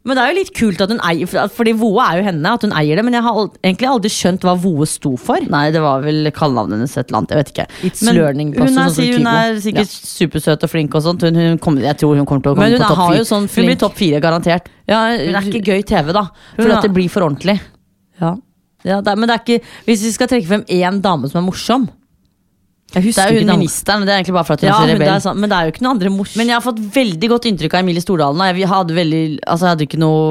[0.06, 2.62] Men det er jo litt kult at hun eier Fordi Voe er jo henne, at
[2.64, 3.04] hun eier det.
[3.04, 5.42] Men jeg har egentlig aldri skjønt hva Voe sto for.
[5.52, 7.34] Nei, det var vel kallenavnet hennes et eller annet.
[7.34, 7.66] Jeg vet ikke.
[7.90, 11.26] It's Men learning hun, er, sånn hun er sikkert supersøt og flink og sånt.
[11.26, 13.28] Hun, hun kom, jeg tror hun kommer til å komme på topp har fire.
[13.28, 14.70] sånn hun blir topp fire, garantert.
[14.88, 16.28] Ja, Hun er ikke gøy TV, da.
[16.56, 17.58] For at det blir for ordentlig.
[18.22, 18.36] Ja.
[18.86, 21.46] Ja, det men det er ikke Hvis vi skal trekke frem én dame som er
[21.48, 21.88] morsom
[22.88, 24.94] Det er jo hun ministeren, det er egentlig bare for at hun Ja, er så
[24.94, 25.10] rebell.
[25.12, 27.48] Men, men det er jo ikke noen andre mors Men jeg har fått veldig godt
[27.50, 28.44] inntrykk av Emilie Stordalen.
[28.48, 30.22] Jeg hadde, veldig, altså jeg hadde ikke noe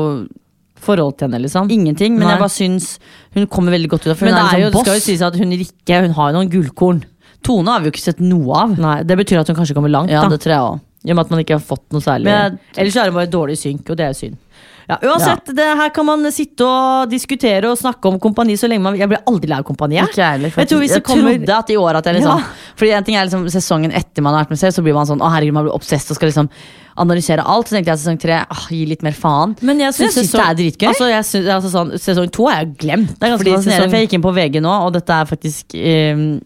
[0.87, 1.69] forhold til henne, liksom.
[1.73, 2.33] Ingenting, men Nei.
[2.33, 2.89] jeg bare syns
[3.35, 4.79] hun kommer veldig godt ut av For Men hun det, er er jo, en det
[4.79, 7.03] sånn skal jo sies at hun Rikke hun har jo noen gullkorn.
[7.45, 8.75] Tone har vi jo ikke sett noe av.
[8.81, 10.13] Nei, Det betyr at hun kanskje kommer langt.
[10.13, 10.83] Ja, da det tror jeg også.
[11.07, 12.25] I og med at man ikke har fått noe særlig.
[12.27, 14.39] Men Ellers er det bare dårlig synk, og det er jo synd.
[14.88, 18.86] Ja, uansett, det her kan man sitte og diskutere og snakke om kompani så lenge
[18.86, 19.97] man Jeg blir aldri lei av kompani.
[20.00, 20.13] jeg.
[20.15, 20.52] Jeg.
[20.69, 22.45] Tror hvis jeg kommer- trodde at i år at jeg liksom Ja.
[22.78, 25.06] Fordi en ting er liksom sesongen etter man har vært med selv, så blir man
[25.06, 26.50] sånn Å herregud, man blir obsess og skal liksom
[26.97, 27.67] analysere alt.
[27.67, 29.56] Så tenkte jeg sesong tre, gi litt mer faen.
[29.62, 30.88] Men jeg syns det er dritgøy.
[30.88, 33.19] Altså, jeg synes, altså, sånn, sesong to har jeg glemt.
[33.19, 35.76] Det er ganske fascinerende, for jeg gikk inn på VG nå, og dette er faktisk
[35.76, 36.39] eh,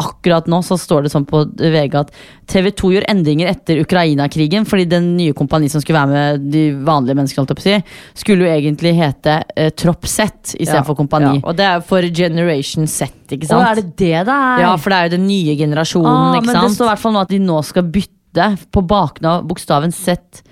[0.00, 2.10] Akkurat nå så står det sånn på VG at
[2.50, 6.64] TV 2 gjør endringer etter Ukraina-krigen, fordi den nye kompani som skulle være med de
[6.86, 7.78] vanlige menneskene,
[8.18, 11.38] skulle jo egentlig hete eh, Tropp Z istedenfor Kompani.
[11.38, 14.64] Ja, og det er for Generation Z, ikke Og Å, er det det det er?
[14.64, 16.68] Ja, for det er jo den nye generasjonen, ah, ikke men sant?
[16.68, 19.94] det står i hvert fall nå at de nå skal bytte på baken av bokstaven
[19.94, 20.42] Z.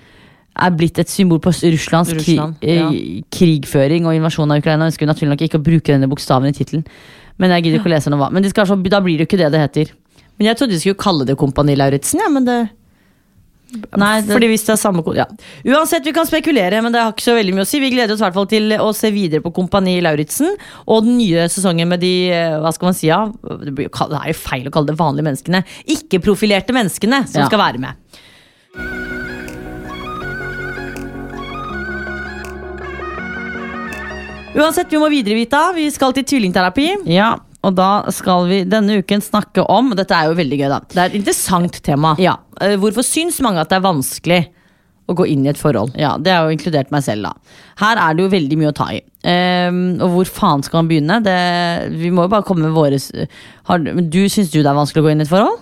[0.53, 2.91] Er blitt et symbol på Russlands Russland, eh, ja.
[3.33, 4.91] krigføring og invasjon av Ukraina.
[4.91, 6.85] Ønsker naturlig nok ikke å bruke denne bokstaven i tittelen.
[7.41, 8.31] Men jeg gidder ikke å lese noe hva.
[8.35, 9.93] Men de skal, så, da blir det jo ikke det det heter.
[10.39, 12.61] Men jeg trodde de skulle kalle det Kompani Lauritzen, ja, men det
[13.73, 15.25] Nei, det, Fordi hvis det er samme ja.
[15.65, 17.81] Uansett, vi kan spekulere, men det har ikke så veldig mye å si.
[17.81, 20.51] Vi gleder oss i hvert fall til å se videre på Kompani Lauritzen
[20.85, 23.23] og den nye sesongen med de eh, hva skal man si, ja,
[23.65, 25.63] det er jo feil å kalle det vanlige menneskene.
[25.97, 27.49] Ikke-profilerte menneskene som Ja.
[27.49, 28.21] skal være med.
[34.53, 35.61] Uansett, vi må videre, Vita.
[35.77, 36.89] Vi skal til tvillingterapi.
[37.09, 40.81] ja, og da skal vi denne uken snakke om Dette er jo veldig gøy, da.
[40.91, 42.17] Det er et interessant tema.
[42.19, 42.35] Ja.
[42.61, 44.41] Eh, Hvorfor syns mange at det er vanskelig
[45.09, 45.95] å gå inn i et forhold?
[45.97, 47.33] Ja, Det er jo inkludert meg selv, da.
[47.79, 49.01] Her er det jo veldig mye å ta i.
[49.23, 51.21] Um, og hvor faen skal man begynne?
[51.23, 51.39] Det,
[52.03, 52.99] vi må jo bare komme med våre
[53.71, 55.61] har, Du Syns du det er vanskelig å gå inn i et forhold?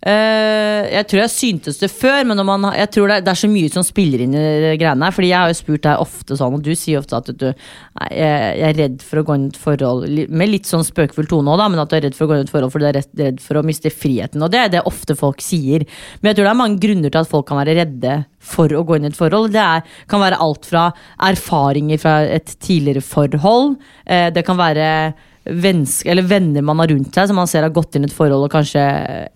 [0.00, 3.50] Eh, jeg tror jeg syntes det før, men man, jeg tror det det er så
[3.52, 5.12] mye som spiller inn i greiene her.
[5.12, 8.16] Fordi jeg har jo spurt deg ofte sånn, og du sier ofte at du jeg,
[8.16, 11.52] jeg er redd for å gå inn i et forhold Med litt sånn spøkefull tone
[11.52, 12.90] òg, men at du er redd for å gå inn i et forhold fordi du
[12.90, 14.44] er redd, for å miste friheten.
[14.44, 15.84] Og det er det ofte folk sier.
[16.20, 18.84] Men jeg tror det er mange grunner til at folk kan være redde for å
[18.88, 19.52] gå inn i et forhold.
[19.52, 20.88] Det er, kan være alt fra
[21.28, 23.76] erfaringer fra et tidligere forhold.
[24.06, 24.88] eh, det kan være
[25.44, 28.52] venner man har rundt seg, som man ser har gått inn i et forhold og
[28.52, 28.82] kanskje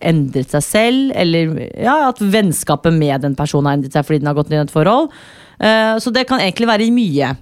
[0.05, 1.15] endret seg selv.
[1.17, 4.61] Eller ja, at vennskapet med den personen har endret seg fordi den har gått inn
[4.61, 5.11] i et forhold.
[5.59, 7.33] Uh, så det kan egentlig være mye.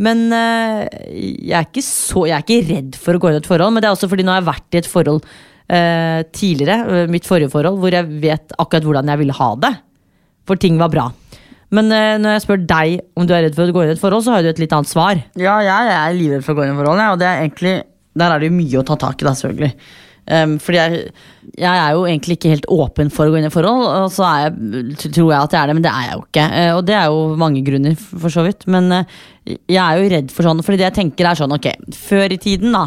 [0.00, 3.42] Men uh, jeg, er ikke så, jeg er ikke redd for å gå inn i
[3.44, 6.20] et forhold, men det er også fordi nå har jeg vært i et forhold uh,
[6.34, 9.74] tidligere, mitt forrige forhold, hvor jeg vet akkurat hvordan jeg ville ha det.
[10.48, 11.10] For ting var bra.
[11.70, 14.00] Men når jeg spør deg om du er redd for å gå inn i et
[14.00, 15.20] forhold, så har du et litt annet svar.
[15.38, 17.74] Ja, jeg er livredd for å gå inn i et forhold, og det er egentlig,
[18.18, 19.74] der er det jo mye å ta tak i, da, selvfølgelig.
[20.30, 20.98] Um, fordi jeg,
[21.58, 24.28] jeg er jo egentlig ikke helt åpen for å gå inn i forhold, og så
[24.44, 26.46] jeg, tror jeg at jeg er det, men det er jeg jo ikke.
[26.52, 28.66] Uh, og det er jo mange grunner, for så vidt.
[28.70, 29.18] Men uh,
[29.48, 32.40] jeg er jo redd for sånn, fordi det jeg tenker er sånn, ok, før i
[32.42, 32.84] tiden da,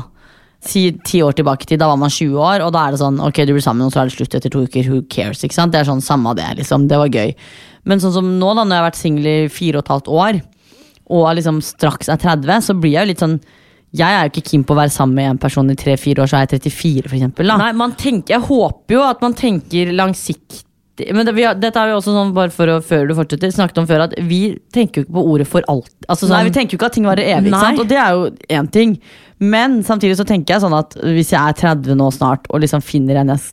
[0.63, 3.01] si ti år tilbake i tid, da var man 20 år, og da er det
[3.01, 5.43] sånn, ok, du blir sammen, og så er det slutt etter to uker, who cares,
[5.43, 5.73] ikke sant?
[5.73, 7.33] Det er sånn, samme det, liksom, det var gøy.
[7.89, 10.13] Men sånn som nå da, når jeg har vært single i fire og et halvt
[10.13, 10.39] år,
[11.13, 13.35] og liksom straks er 30, så blir jeg jo litt sånn
[13.93, 16.29] Jeg er jo ikke keen på å være sammen med en person i tre-fire år,
[16.31, 17.49] så er jeg 34, for eksempel.
[17.51, 17.57] Da.
[17.61, 20.63] Nei, man tenker, Jeg håper jo at man tenker langsiktig.
[21.13, 23.53] men det, vi har, dette har vi også sånn, bare for å, før du fortsetter,
[23.53, 24.41] snakket om før, at vi
[24.73, 25.93] tenker jo ikke på ordet for alt.
[26.07, 27.61] Altså, Nei, sånn, vi tenker jo ikke at ting varer evig, Nei.
[27.61, 27.81] sant?
[27.81, 28.27] og det er jo
[28.57, 28.97] én ting.
[29.41, 32.81] Men samtidig så tenker jeg sånn at hvis jeg er 30 nå snart, og liksom
[32.85, 33.45] finner en jeg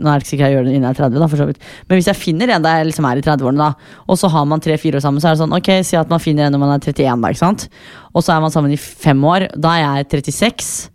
[0.00, 1.46] Nå er det ikke sikkert jeg gjør det innen jeg er 30, da, for så
[1.50, 1.68] vidt.
[1.86, 4.48] Men hvis jeg finner en der jeg liksom er i 30-årene, da, og så har
[4.48, 6.64] man tre-fire år sammen, så er det sånn ok, si at man finner en når
[6.64, 7.68] man er 31, da, ikke sant?
[8.14, 9.50] Og så er man sammen i fem år.
[9.60, 10.90] Da er jeg 36.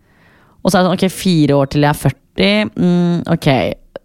[0.65, 2.71] Og så er det sånn, ok, fire år til jeg er 40.
[2.75, 3.49] Mm, ok,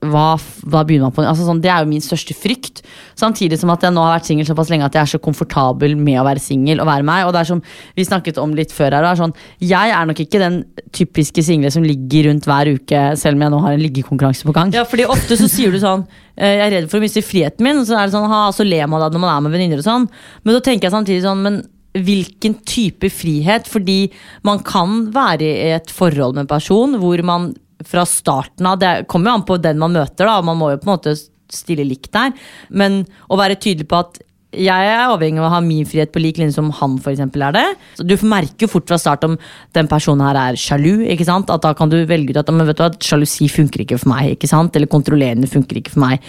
[0.00, 1.22] hva, hva begynner man på?
[1.28, 2.80] Altså, sånn, det er jo min største frykt.
[3.20, 5.92] Samtidig som at jeg nå har vært singel såpass lenge at jeg er så komfortabel
[6.00, 7.26] med å være singel og være meg.
[7.28, 7.60] Og det er som
[7.98, 10.62] vi snakket om litt før her, er sånn, jeg er nok ikke den
[10.96, 14.56] typiske single som ligger rundt hver uke, selv om jeg nå har en liggekonkurranse på
[14.56, 14.72] gang.
[14.76, 17.66] Ja, fordi ofte så sier du sånn eh, Jeg er redd for å miste friheten
[17.66, 17.82] min.
[17.82, 19.84] Og så er det sånn, ha, så ler man det når man er med venninner
[19.84, 20.08] og sånn.
[20.46, 21.60] Men så tenker jeg samtidig sånn, men
[21.92, 23.68] hvilken type frihet?
[23.68, 24.04] Fordi
[24.46, 27.52] man kan være i et forhold med en person hvor man
[27.86, 30.40] fra starten av Det kommer jo an på den man møter, da.
[30.44, 31.16] Man må jo på en måte
[31.50, 32.34] stille likt der.
[32.70, 36.18] Men å være tydelig på at jeg er avhengig av å ha min frihet på
[36.18, 37.64] lik linje som han for er det.
[37.94, 39.36] Så du merker fort fra start om
[39.76, 41.06] den personen her er sjalu.
[41.06, 41.50] ikke sant?
[41.50, 44.10] At Da kan du velge ut at men vet du hva, sjalusi funker ikke for
[44.10, 44.32] meg.
[44.34, 44.74] ikke sant?
[44.74, 46.20] Eller kontrollerende funker ikke for meg.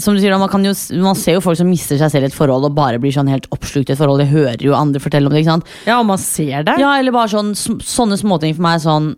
[0.00, 2.32] Som du sier, man, kan jo, man ser jo folk som mister seg selv i
[2.32, 4.24] et forhold og bare blir sånn helt oppslukt i et forhold.
[4.24, 5.44] Jeg hører jo andre fortelle om det.
[5.44, 5.68] ikke sant?
[5.84, 6.78] Ja, og man ser det.
[6.80, 9.12] Ja, eller bare sånn, sånne småting for meg sånn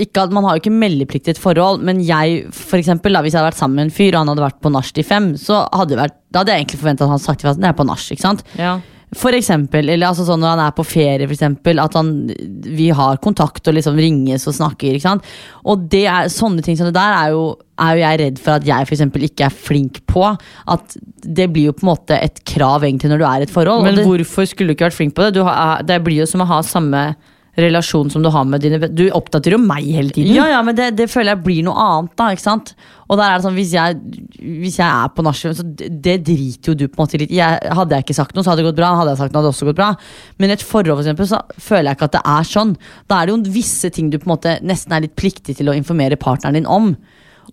[0.00, 3.22] ikke at Man har jo ikke meldeplikt i et forhold, men jeg, for eksempel, da,
[3.22, 5.06] hvis jeg hadde vært sammen med en fyr og han hadde vært på nach til
[5.06, 7.54] fem, så hadde, det vært, da hadde jeg egentlig forventa at han hadde sagt ifra
[7.54, 8.08] at han er på nach.
[8.58, 8.74] Ja.
[9.14, 12.08] For eksempel, eller altså sånn når han er på ferie, for eksempel, at han,
[12.66, 14.96] vi har kontakt og liksom ringes og snakker.
[14.96, 15.28] ikke sant?
[15.62, 17.44] Og det er, sånne ting som det der er jo,
[17.78, 20.24] er jo jeg redd for at jeg for eksempel ikke er flink på.
[20.74, 23.54] At det blir jo på en måte et krav egentlig når du er i et
[23.54, 23.86] forhold.
[23.86, 25.36] Men det, hvorfor skulle du ikke vært flink på det?
[25.38, 27.06] Du har, det blir jo som å ha samme
[27.56, 28.80] relasjon som du har med dine.
[28.90, 30.34] Du oppdaterer jo meg hele tiden.
[30.34, 32.30] Ja, ja, men det, det føler jeg blir noe annet, da.
[32.34, 32.74] ikke sant?
[33.08, 33.98] Og der er det sånn, Hvis jeg,
[34.64, 37.30] hvis jeg er på nachspiel, så det, det driter jo du på en måte litt.
[37.30, 38.94] Jeg- Hadde jeg ikke sagt noe, så hadde det gått bra.
[38.98, 39.90] Hadde jeg sagt noe, hadde det også gått bra.
[40.38, 42.76] Men i et forhold for eksempel, så føler jeg ikke at det er sånn.
[43.08, 45.70] Da er det jo visse ting du på en måte nesten er litt pliktig til
[45.70, 46.96] å informere partneren din om.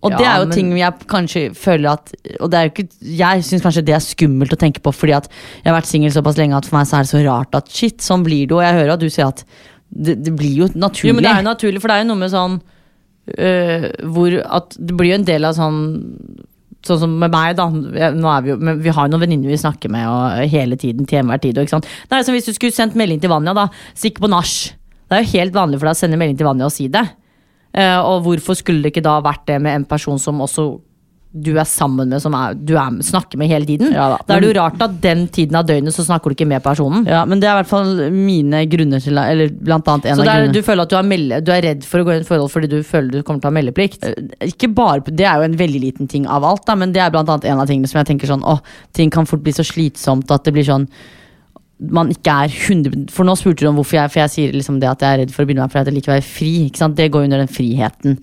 [0.02, 2.72] Og Ja, det er jo men- ting jeg kanskje føler at Og det er jo
[2.72, 5.28] ikke Jeg syns kanskje det er skummelt å tenke på, fordi at
[5.64, 7.68] jeg har vært singel såpass lenge at for meg så er det så rart at
[7.70, 8.56] shit, sånn blir det.
[8.56, 9.44] Og jeg hører at du sier at
[9.91, 11.12] det, det blir jo naturlig.
[11.12, 12.56] Jo, men det er jo naturlig, for det er jo noe med sånn
[13.36, 15.82] øh, Hvor at det blir jo en del av sånn
[16.82, 17.67] Sånn som med meg, da.
[17.69, 18.01] Vi,
[18.49, 21.06] jo, vi har jo noen venninner vi snakker med og, hele tiden.
[21.06, 21.86] til enhver tid, ikke sant?
[21.86, 23.67] Det er som hvis du skulle sendt melding til Vanja, da.
[23.93, 24.56] Stikk på nach.
[25.06, 27.04] Det er jo helt vanlig for deg å sende melding til Vanja og si det.
[27.77, 30.65] Uh, og hvorfor skulle det ikke da vært det med en person som også
[31.32, 33.94] du er sammen med, som er, du er, snakker med hele tiden?
[33.96, 34.17] Ja da.
[34.28, 36.63] da er det jo rart at den tiden av døgnet så snakker du ikke med
[36.65, 37.06] personen.
[37.08, 40.26] Ja, men det er i hvert fall mine grunner til Eller blant annet en Så
[40.26, 40.56] av grunnene.
[40.58, 42.52] du føler at du er, melde, du er redd for å gå inn i forhold
[42.52, 44.04] fordi du føler du kommer til å ha meldeplikt?
[44.04, 47.00] Eh, Ikke bare, Det er jo en veldig liten ting av alt, da, men det
[47.06, 48.60] er blant annet en av tingene som jeg tenker sånn Åh,
[48.91, 50.89] ting kan fort bli så slitsomt at det blir sånn
[51.82, 54.78] man ikke er 100 For nå spurte du om hvorfor jeg For jeg sier liksom
[54.84, 56.28] det at jeg er redd for å begynne med fordi at jeg liker å være
[56.28, 56.52] fri.
[57.00, 58.20] Det går under den friheten.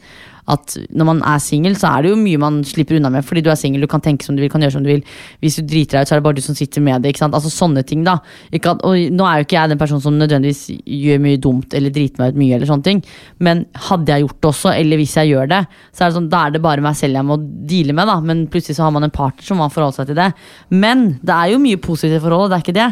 [0.48, 3.26] At når man er singel, så er det jo mye man slipper unna med.
[3.26, 5.02] Fordi du er singel, du kan tenke som du vil, kan gjøre som du vil.
[5.44, 7.14] Hvis du driter deg ut, så er det bare du som sitter med det.
[7.28, 8.18] Altså sånne ting, da.
[8.54, 11.94] At, og nå er jo ikke jeg den personen som nødvendigvis gjør mye dumt eller
[11.94, 13.04] driter meg ut mye, eller sånne ting.
[13.44, 16.32] Men hadde jeg gjort det også, eller hvis jeg gjør det, så er det sånn,
[16.32, 18.18] da er det bare meg selv jeg må deale med, da.
[18.24, 20.32] Men plutselig så har man en partner som har forholdt seg til det.
[20.72, 22.90] Men det er jo mye positivt i forholdet, det er ikke det.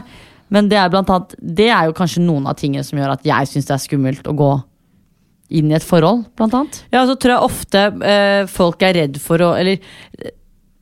[0.55, 3.27] Men det er, blant annet, det er jo kanskje noen av tingene som gjør at
[3.27, 4.51] jeg syns det er skummelt å gå
[5.49, 6.81] inn i et forhold, blant annet.
[6.95, 9.79] Ja, så tror jeg ofte eh, folk er redd for å Eller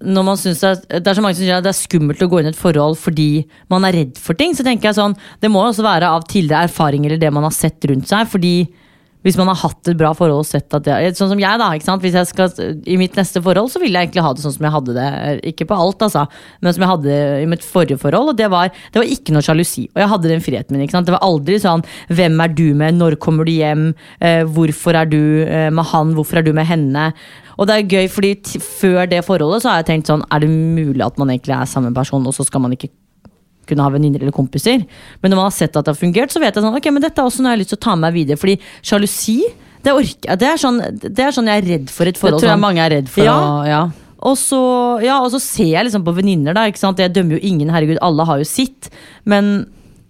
[0.04, 2.28] når man synes det, det er så mange som sier at det er skummelt å
[2.28, 4.56] gå inn i et forhold fordi man er redd for ting.
[4.56, 7.54] Så tenker jeg sånn, Det må også være av tidligere erfaring eller det man har
[7.54, 8.28] sett rundt seg.
[8.28, 8.56] fordi
[9.24, 11.70] hvis man har hatt et bra forhold og sett at det Sånn som jeg, da.
[11.72, 12.02] ikke sant?
[12.04, 12.52] Hvis jeg skal
[12.90, 15.10] I mitt neste forhold så vil jeg egentlig ha det sånn som jeg hadde det.
[15.52, 16.26] Ikke på alt, altså,
[16.60, 18.34] men som jeg hadde i mitt forrige forhold.
[18.34, 19.86] Og det var, det var ikke noe sjalusi.
[19.94, 20.84] Og jeg hadde den friheten min.
[20.84, 21.08] ikke sant?
[21.08, 22.98] Det var aldri sånn Hvem er du med?
[23.00, 23.86] Når kommer du hjem?
[24.20, 26.12] Eh, hvorfor er du eh, med han?
[26.18, 27.10] Hvorfor er du med henne?
[27.54, 30.50] Og det er gøy, fordi før det forholdet så har jeg tenkt sånn Er det
[30.50, 32.92] mulig at man egentlig er samme person, og så skal man ikke
[33.68, 34.84] kunne ha venninner eller kompiser.
[35.22, 37.04] Men når man har sett at det har fungert, så vet jeg sånn, ok, men
[37.04, 38.40] dette er også noe jeg har lyst til å ta med meg videre.
[38.40, 39.36] Fordi sjalusi,
[39.84, 42.40] det, orker, det, er sånn, det er sånn jeg er redd for et Det tror
[42.40, 42.64] jeg sånn.
[42.64, 43.36] mange er redd for Ja.
[43.36, 43.82] å ja.
[44.24, 44.58] Og så,
[45.04, 46.56] ja, og så ser jeg liksom på venninner?
[46.56, 48.88] Jeg dømmer jo ingen, herregud, alle har jo sitt.
[49.28, 49.66] Men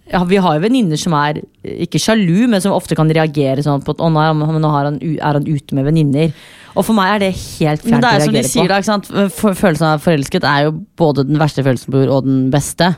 [0.07, 3.83] ja, vi har jo venninner som er ikke sjalu, men som ofte kan reagere sånn
[3.83, 6.31] på at å, nå er han, er han ute med venninner.
[6.75, 8.95] Og for meg er det helt fjernt det å er som de sier på.
[9.11, 9.27] da?
[9.55, 12.91] Følelsen av forelsket er jo både den verste følelsen på jord og den beste.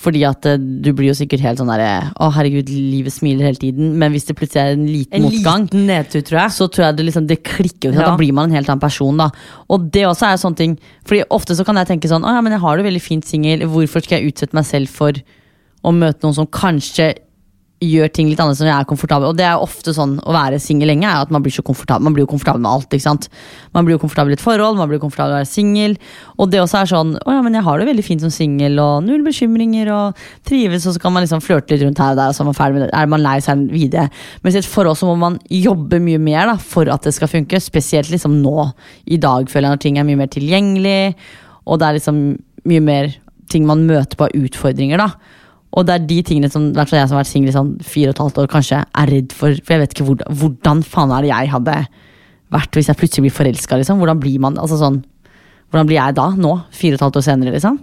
[0.00, 3.60] Fordi at eh, du blir jo sikkert helt sånn derre Å, herregud, livet smiler hele
[3.60, 3.92] tiden.
[4.00, 6.54] Men hvis det plutselig er en liten En motgang, liten nedtur, tror jeg.
[6.56, 7.92] så tror jeg det liksom Det klikker.
[7.92, 8.10] Ja.
[8.10, 9.20] Da blir man en helt annen person.
[9.20, 9.28] da
[9.68, 12.44] Og det også er sånne ting Fordi ofte så kan jeg tenke sånn Å ja,
[12.44, 13.66] men jeg har det veldig fint singel.
[13.68, 15.20] Hvorfor skal jeg utsette meg selv for
[15.80, 17.14] å møte noen som kanskje
[17.80, 19.30] gjør ting litt annerledes når jeg er komfortabel.
[19.30, 22.04] Og det er ofte sånn å være singel lenge, er at man blir så komfortabel.
[22.04, 22.88] Man blir jo komfortabel med alt.
[22.92, 23.28] ikke sant?
[23.76, 25.96] Man blir jo komfortabel i et forhold, man blir jo komfortabel med å være singel.
[26.36, 28.76] Og det også er sånn Å ja, men jeg har det veldig fint som singel,
[28.82, 32.20] og null bekymringer, og trives, og så kan man liksom flørte litt rundt her og
[32.20, 32.92] der, og så er man ferdig med det.
[33.00, 34.06] Er man lei, man videre.
[34.44, 37.32] Mens i et forhold så må man jobbe mye mer da, for at det skal
[37.32, 37.62] funke.
[37.64, 38.70] Spesielt liksom nå,
[39.08, 41.02] i dag, føler jeg, når ting er mye mer tilgjengelig,
[41.64, 42.24] og det er liksom
[42.68, 43.14] mye mer
[43.50, 45.39] ting man møter på av utfordringer, da.
[45.70, 48.10] Og det er de tingene som hvert jeg som har vært singel i sånn fire
[48.10, 49.54] og et halvt år, kanskje er redd for.
[49.62, 51.76] For jeg vet ikke hvordan, hvordan faen er det jeg hadde
[52.50, 54.00] vært hvis jeg plutselig blir forelska, liksom.
[54.02, 55.04] Hvordan blir man altså sånn
[55.70, 57.76] Hvordan blir jeg da, nå, fire og et halvt år senere, liksom?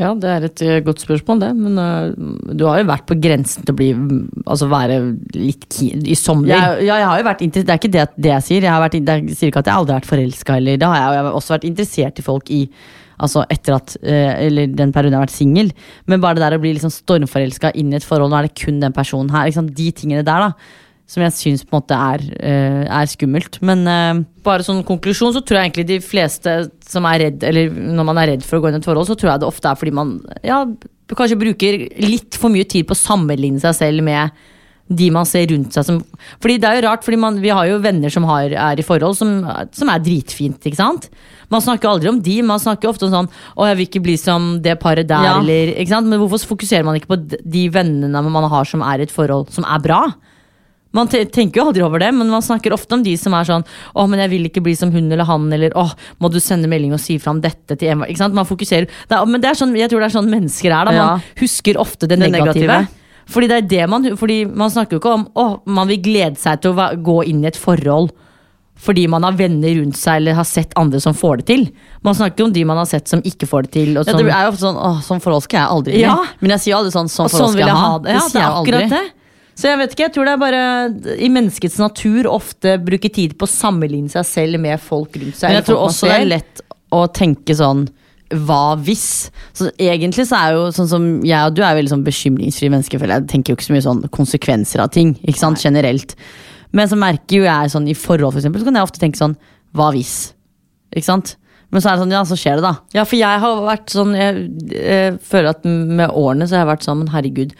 [0.00, 1.50] Ja, det er et eh, godt spørsmål, det.
[1.58, 4.96] Men uh, du har jo vært på grensen til å bli mm, Altså være
[5.36, 6.48] litt keen i sommer.
[6.48, 8.64] Jeg, ja, jeg har jo vært Det er ikke det, det jeg sier.
[8.64, 10.58] Jeg, har vært, jeg sier ikke at jeg aldri har vært forelska.
[10.64, 12.62] Det har jeg, og jeg har også vært interessert i folk i
[13.22, 15.72] Altså etter at eh, Eller den perioden jeg har vært singel.
[16.10, 18.56] Men bare det der å bli liksom stormforelska inn i et forhold, nå er det
[18.58, 19.48] kun den personen her.
[19.50, 19.70] Liksom?
[19.76, 20.80] De tingene der, da.
[21.12, 23.60] Som jeg syns på en måte er, eh, er skummelt.
[23.64, 26.56] Men eh, Bare sånn konklusjon, så tror jeg egentlig de fleste
[26.88, 29.10] som er redd Eller når man er redd for å gå inn i et forhold,
[29.10, 30.64] så tror jeg det ofte er fordi man ja,
[31.12, 34.42] kanskje bruker litt for mye tid på å sammenligne seg selv med
[34.90, 36.00] de man ser rundt seg som
[36.42, 38.84] Fordi det er jo rart, fordi man, vi har jo venner som har, er i
[38.84, 39.38] forhold som,
[39.72, 41.08] som er dritfint, ikke sant?
[41.52, 44.16] Man snakker aldri om de, man snakker ofte om sånn Å, jeg vil ikke bli
[44.20, 45.38] som det paret der, Ja.
[45.40, 46.08] eller ikke sant?
[46.10, 49.50] Men hvorfor fokuserer man ikke på de vennene man har som er i et forhold
[49.54, 50.02] som er bra?
[50.92, 53.62] Man tenker jo aldri over det, men man snakker ofte om de som er sånn
[53.96, 55.86] Å, men jeg vil ikke bli som hun eller han, eller å,
[56.20, 58.10] må du sende melding og si fra om dette til Emma'?
[58.12, 58.34] Ikke sant?
[58.36, 60.84] Man fokuserer det er, Men det er sånn, jeg tror det er sånn mennesker er,
[60.90, 60.92] da.
[60.92, 61.06] Ja.
[61.14, 62.66] Man husker ofte det, Det negative.
[62.66, 62.98] negative.
[63.30, 66.40] Fordi det er det man Fordi man snakker jo ikke om å, man vil glede
[66.40, 68.12] seg til å gå inn i et forhold
[68.82, 71.60] fordi man har venner rundt seg eller har sett andre som får det til.
[72.02, 73.92] Man snakker jo om de man har sett som ikke får det til.
[73.94, 76.00] Ja, det er jo ofte sånn Åh, sånn forhold skal jeg aldri.
[76.00, 76.16] Ja.
[76.40, 77.92] Men jeg sier jo aldri sånn Sånn forhold sånn skal jeg ha.
[78.02, 78.16] det.
[78.16, 78.72] Ja, det er jeg aldri.
[78.80, 79.04] akkurat det.
[79.62, 80.62] Så jeg vet ikke, jeg tror det er bare
[81.22, 85.52] i menneskets natur ofte bruke tid på å sammenligne seg selv med folk rundt seg.
[85.52, 87.84] Men jeg tror også det er lett å tenke sånn
[88.46, 89.30] hva hvis?
[89.56, 93.00] Så egentlig så er jo sånn som jeg og du er veldig sånn bekymringsfrie mennesker.
[93.02, 95.14] føler Jeg tenker jo ikke så mye sånn konsekvenser av ting.
[95.26, 96.16] Ikke sant, generelt
[96.72, 99.20] Men så merker jo jeg sånn i forhold, for eksempel, så kan jeg ofte tenke
[99.20, 99.36] sånn
[99.76, 100.32] Hva hvis?
[100.96, 101.36] Ikke sant?
[101.72, 102.74] Men så er det sånn, ja, så skjer det, da.
[102.96, 104.42] Ja, for jeg har vært sånn Jeg,
[104.72, 107.54] jeg føler at med årene så har jeg vært sånn Men herregud,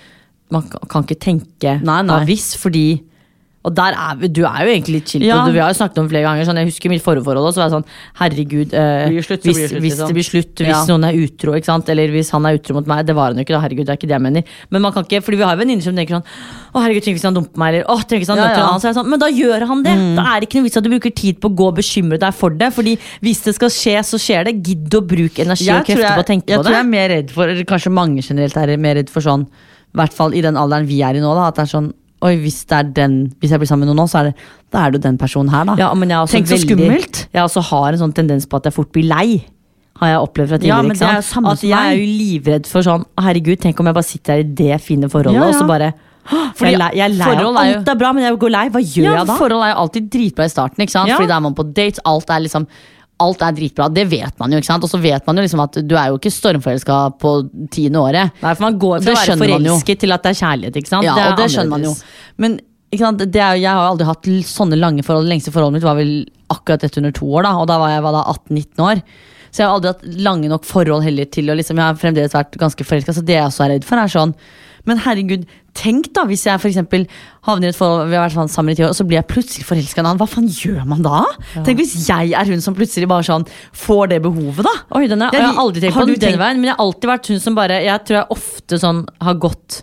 [0.52, 2.12] man kan kan ikke tenke Nei, nei.
[2.12, 2.86] hva hvis, fordi
[3.64, 5.44] og der er vi, Du er jo egentlig litt chill på Ja.
[5.46, 5.52] det.
[5.54, 6.44] Vi har jo snakket om det flere ganger.
[6.48, 7.54] Sånn, jeg husker mitt forrige forhold.
[7.54, 7.84] Var jeg sånn
[8.18, 10.08] Herregud, eh, Blir det slutt, så hvis, blir det slutt, hvis liksom.
[10.08, 10.84] det blir slutt, hvis Ja.
[10.90, 11.88] noen er utro, ikke sant?
[11.88, 13.60] eller hvis han er utro mot meg Det var han jo ikke, da.
[13.62, 14.42] Herregud, det er ikke det jeg mener.
[14.70, 16.24] Men man kan ikke, fordi vi har jo venninner som tenker sånn
[16.74, 18.62] Å, herregud, tenk hvis han dumper meg, eller å, tenk hvis han Ja, møter ja.
[18.64, 18.80] en annen.
[18.80, 19.94] Så er jeg sånn, men da gjør han det.
[20.16, 22.18] Da er det ikke noe vits at du bruker tid på å gå og bekymre
[22.18, 22.72] deg for det.
[22.72, 24.54] Fordi hvis det skal skje, så skjer det.
[24.62, 26.78] Gidd å bruke energi og krefter jeg, på å tenke jeg på tror det.
[26.82, 29.46] jeg er mer redd for, eller kanskje mange generelt er mer redd for sånn
[29.92, 31.92] I hvert fall i den alderen vi er i nå, da, at det er sånn
[32.22, 32.60] Oi, hvis,
[32.94, 34.34] den, hvis jeg blir sammen med noen nå, så er det,
[34.70, 35.74] da er det jo den personen her, da.
[35.80, 37.26] Ja, men jeg også Tenk så veldig- skummelt.
[37.34, 39.44] Jeg også har en sånn tendens på at jeg fort blir lei.
[39.98, 40.96] Har jeg opplevd fra tidligere.
[41.02, 41.82] Ja, at jeg meg.
[41.82, 45.10] er jo livredd for sånn Herregud, tenk om jeg bare sitter her i det fine
[45.12, 45.92] forholdet, og så bare
[46.54, 48.68] Fordi jeg, jeg er lei forhold er jo- alt er bra, men jeg går lei.
[48.70, 49.36] Hva gjør Ja, jeg da?
[49.36, 51.08] Forhold er jo alltid dritbra i starten, ikke sant?
[51.08, 51.16] Ja.
[51.18, 52.66] Fordi da er man på dates, alt er liksom
[53.22, 54.84] Alt er dritbra, det vet man jo, ikke sant?
[54.86, 57.34] Og så vet man jo liksom at du er jo ikke stormforelska på
[57.70, 58.32] tiende året.
[58.42, 61.06] Nei, for man går fra å være forelsket til at det er kjærlighet, ikke sant?
[61.06, 61.92] Ja, det og det skjønner man jo.
[62.42, 62.58] Men
[62.98, 63.22] sant?
[63.22, 65.28] Det er, jeg har jo aldri hatt sånne lange forhold.
[65.28, 66.16] Det lengste forholdet mitt var vel
[66.52, 67.54] akkurat ett under to år, da.
[67.60, 69.04] Og da var jeg 18-19 år.
[69.52, 72.34] Så jeg har aldri hatt lange nok forhold heller til å liksom Jeg har fremdeles
[72.34, 74.34] vært ganske forelska, så det jeg også er redd for, er sånn
[74.84, 75.44] Men herregud,
[75.78, 76.68] tenk da hvis jeg for
[77.46, 79.28] havner i et forhold, vi har vært sammen i ti år, og så blir jeg
[79.30, 80.18] plutselig forelska i en annen.
[80.18, 81.20] Hva faen gjør man da?
[81.62, 84.74] Tenk hvis jeg er hun som plutselig bare sånn får det behovet, da.
[84.98, 86.76] Oi, den er, Jeg- jeg har aldri tenkt har på den tenkt- veien, men jeg
[86.76, 89.82] har alltid vært hun som bare Jeg tror jeg ofte sånn har gått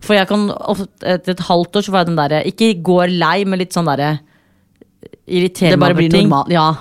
[0.00, 0.48] For jeg kan
[1.02, 3.84] etter et halvt år så får jeg den derre Ikke går lei, men litt sånn
[3.86, 4.20] derre
[5.78, 6.28] bare blir over ting.
[6.28, 6.48] normalt.
[6.50, 6.74] Ja.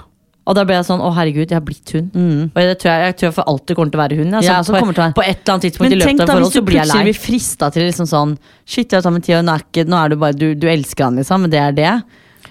[0.50, 2.08] Og da ble jeg sånn, å herregud, jeg har blitt hun.
[2.50, 4.32] Og det tror jeg, jeg tror jeg for alltid kommer til å være hun.
[4.34, 6.00] Ja, Altså, så på, kommer til å være- på et eller annet tidspunkt Men i
[6.02, 6.96] løpet av forhold så blir jeg lei.
[6.98, 8.32] Men tenk da hvis du plutselig blir frista til liksom sånn
[8.66, 10.68] Shit, jeg har sammen tid, og nå er, ikke, nå er du bare du, du
[10.68, 11.94] elsker han, liksom, men det er det.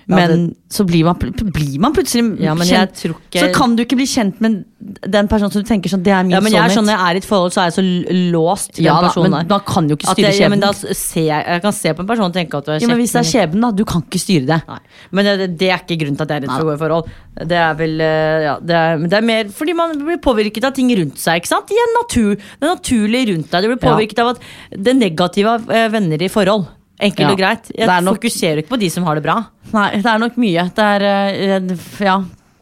[0.09, 1.15] Men så blir man,
[1.53, 2.95] blir man plutselig Ja, kjent.
[2.97, 6.03] tror ikke- Så kan du ikke bli kjent med den personen som du tenker sånn
[6.03, 6.87] Det er min Ja, men jeg sånn.
[6.87, 7.85] Når jeg er i et forhold, så er jeg så
[8.33, 10.41] låst til Ja den da, men man kan jo ikke styre skjebnen.
[10.41, 12.71] ja, men da ser jeg, jeg kan se på en person og tenke at du
[12.73, 13.71] er Ja, men hvis det er skjebnen, da.
[13.73, 14.63] Du kan ikke styre det.
[14.69, 14.79] Nei.
[15.13, 16.83] Men det, det er ikke grunnen til at jeg er redd for å gå i
[16.85, 17.05] forhold.
[17.49, 20.73] Det er vel eh, ja, det er, det er mer fordi man blir påvirket av
[20.75, 21.43] ting rundt seg.
[21.43, 21.69] ikke sant?
[21.71, 23.63] I en natur, det er naturlig rundt deg.
[23.63, 24.41] Du blir påvirket av at
[24.73, 26.67] det negative av eh, venner i forhold.
[27.01, 27.31] Enkelt Ja.
[27.31, 27.71] og greit.
[27.77, 29.37] Jeg nok- fokuserer ikke på de som har det bra.
[29.73, 30.65] Nei, det er nok mye.
[30.75, 32.17] Det er, eh, ja,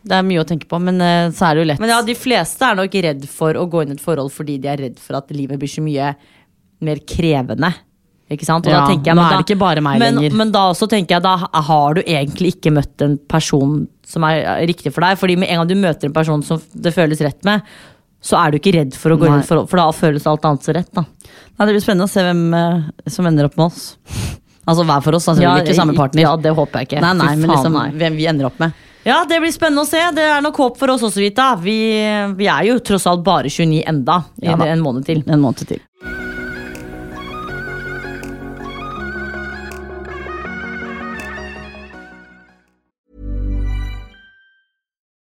[0.05, 1.81] det er mye å tenke på, men eh, så er det jo lett.
[1.81, 4.61] Men ja, de fleste er nok redd for å gå inn i et forhold fordi
[4.61, 6.15] de er redd for at livet blir så mye
[6.83, 7.73] mer krevende.
[8.29, 8.67] Ikke sant?
[8.67, 10.33] Og Ja, da tenker jeg, men er det ikke bare meg men, lenger.
[10.35, 14.67] Men da også tenker jeg, da har du egentlig ikke møtt en person som er
[14.67, 15.17] riktig for deg.
[15.17, 17.63] Fordi med en gang du møter en person som det føles rett med,
[18.27, 19.39] så er du ikke redd for å gå Nei.
[19.39, 20.91] et forhold, for da føles alt annet så rett.
[20.97, 21.05] da.
[21.07, 23.85] Nei, det blir spennende å se hvem eh, som ender opp med oss.
[24.67, 26.25] Altså hver for oss, Ja, ikke samme partner.
[26.25, 27.01] Ja, det håper jeg ikke.
[27.05, 27.87] Nei, nei, Fy men faen, liksom nei.
[28.03, 28.75] hvem vi ender opp med.
[29.07, 30.01] Ja, det blir spennende å se.
[30.17, 31.53] Det er nok håp for oss også, Vita.
[31.63, 31.77] Vi,
[32.41, 34.67] vi er jo tross alt bare 29 enda, i Ja da.
[34.73, 35.23] en måned til.
[35.31, 35.79] En måned til.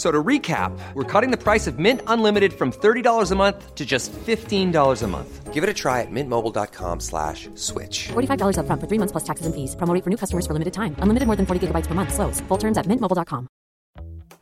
[0.00, 3.74] F- So to recap, we're cutting the price of Mint Unlimited from $30 a month
[3.74, 5.52] to just $15 a month.
[5.52, 8.08] Give it a try at mintmobile.com slash switch.
[8.08, 9.76] $45 upfront for three months plus taxes and fees.
[9.76, 10.94] Promo for new customers for limited time.
[11.02, 12.14] Unlimited more than 40 gigabytes per month.
[12.14, 12.40] Slows.
[12.48, 13.46] Full terms at mintmobile.com.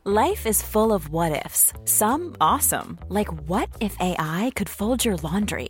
[0.05, 1.73] Life is full of what ifs.
[1.83, 5.69] Some awesome, like what if AI could fold your laundry?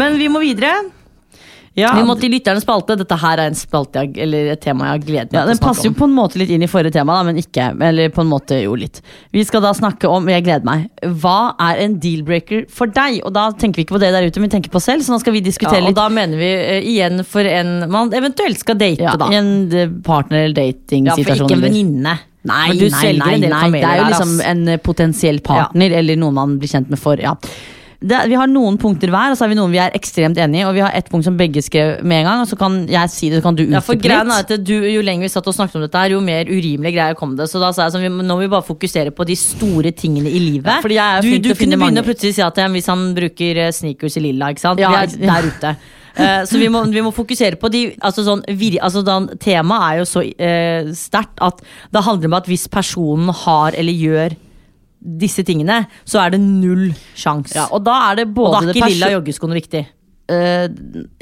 [0.00, 0.72] Men vi må videre.
[1.78, 2.96] Ja, Vi må til lytternes spalte.
[2.98, 5.52] Dette her er en spalte jeg, eller et tema jeg har gledet meg ja, til
[5.52, 7.68] Den passer jo på en måte litt inn i forrige tema, da, men ikke.
[7.86, 8.98] Eller på en måte jo litt.
[9.34, 10.88] Vi skal da snakke om, jeg gleder meg,
[11.22, 13.20] hva er en deal-breaker for deg?
[13.22, 15.06] Og da tenker vi ikke på det der ute, men vi tenker på oss selv,
[15.06, 16.00] så nå skal vi Ja, diskutere og litt.
[16.00, 19.30] da mener vi uh, igjen for en man eventuelt skal date, Ja, da.
[19.30, 22.18] I en eh, partner- eller Ja, for ikke en venninne.
[22.50, 23.66] Nei, nei, nei, nei.
[23.76, 27.20] Det er jo liksom en eh, potensiell partner, eller noen man blir kjent med for.
[27.20, 27.36] Ja.
[28.00, 30.62] Det, vi har noen punkter hver, og så har vi noen vi er ekstremt enig
[30.62, 30.64] i.
[30.64, 33.12] Og vi har ett punkt som begge skrev med en gang, og så kan jeg
[33.12, 34.54] si det, så kan du utdype er litt.
[34.64, 37.36] du, Jo lenger vi satt og snakket om dette, her, jo mer urimelige greier kom
[37.36, 37.50] det.
[37.52, 40.32] Så da sa jeg sånn, vi, nå må vi bare fokusere på de store tingene
[40.32, 40.72] i livet.
[40.72, 42.36] Ja, fordi jeg er du flink du til å finne kunne begynne mange- å plutselig
[42.38, 44.80] si at ja, hvis han bruker eh, sneakers i lilla, ikke sant.
[44.80, 45.76] Ja, vi er der ute.
[46.16, 49.04] Uh, så vi må, vi må fokusere på de altså sånn, vir, altså
[49.44, 51.60] Temaet er jo så uh, sterkt at
[51.92, 54.40] det handler om at hvis personen har eller gjør
[55.00, 57.54] disse tingene, så er det null sjans.
[57.56, 59.84] Ja, og da er det og både da er ikke lilla joggeskoene viktig.
[60.30, 60.68] Eh,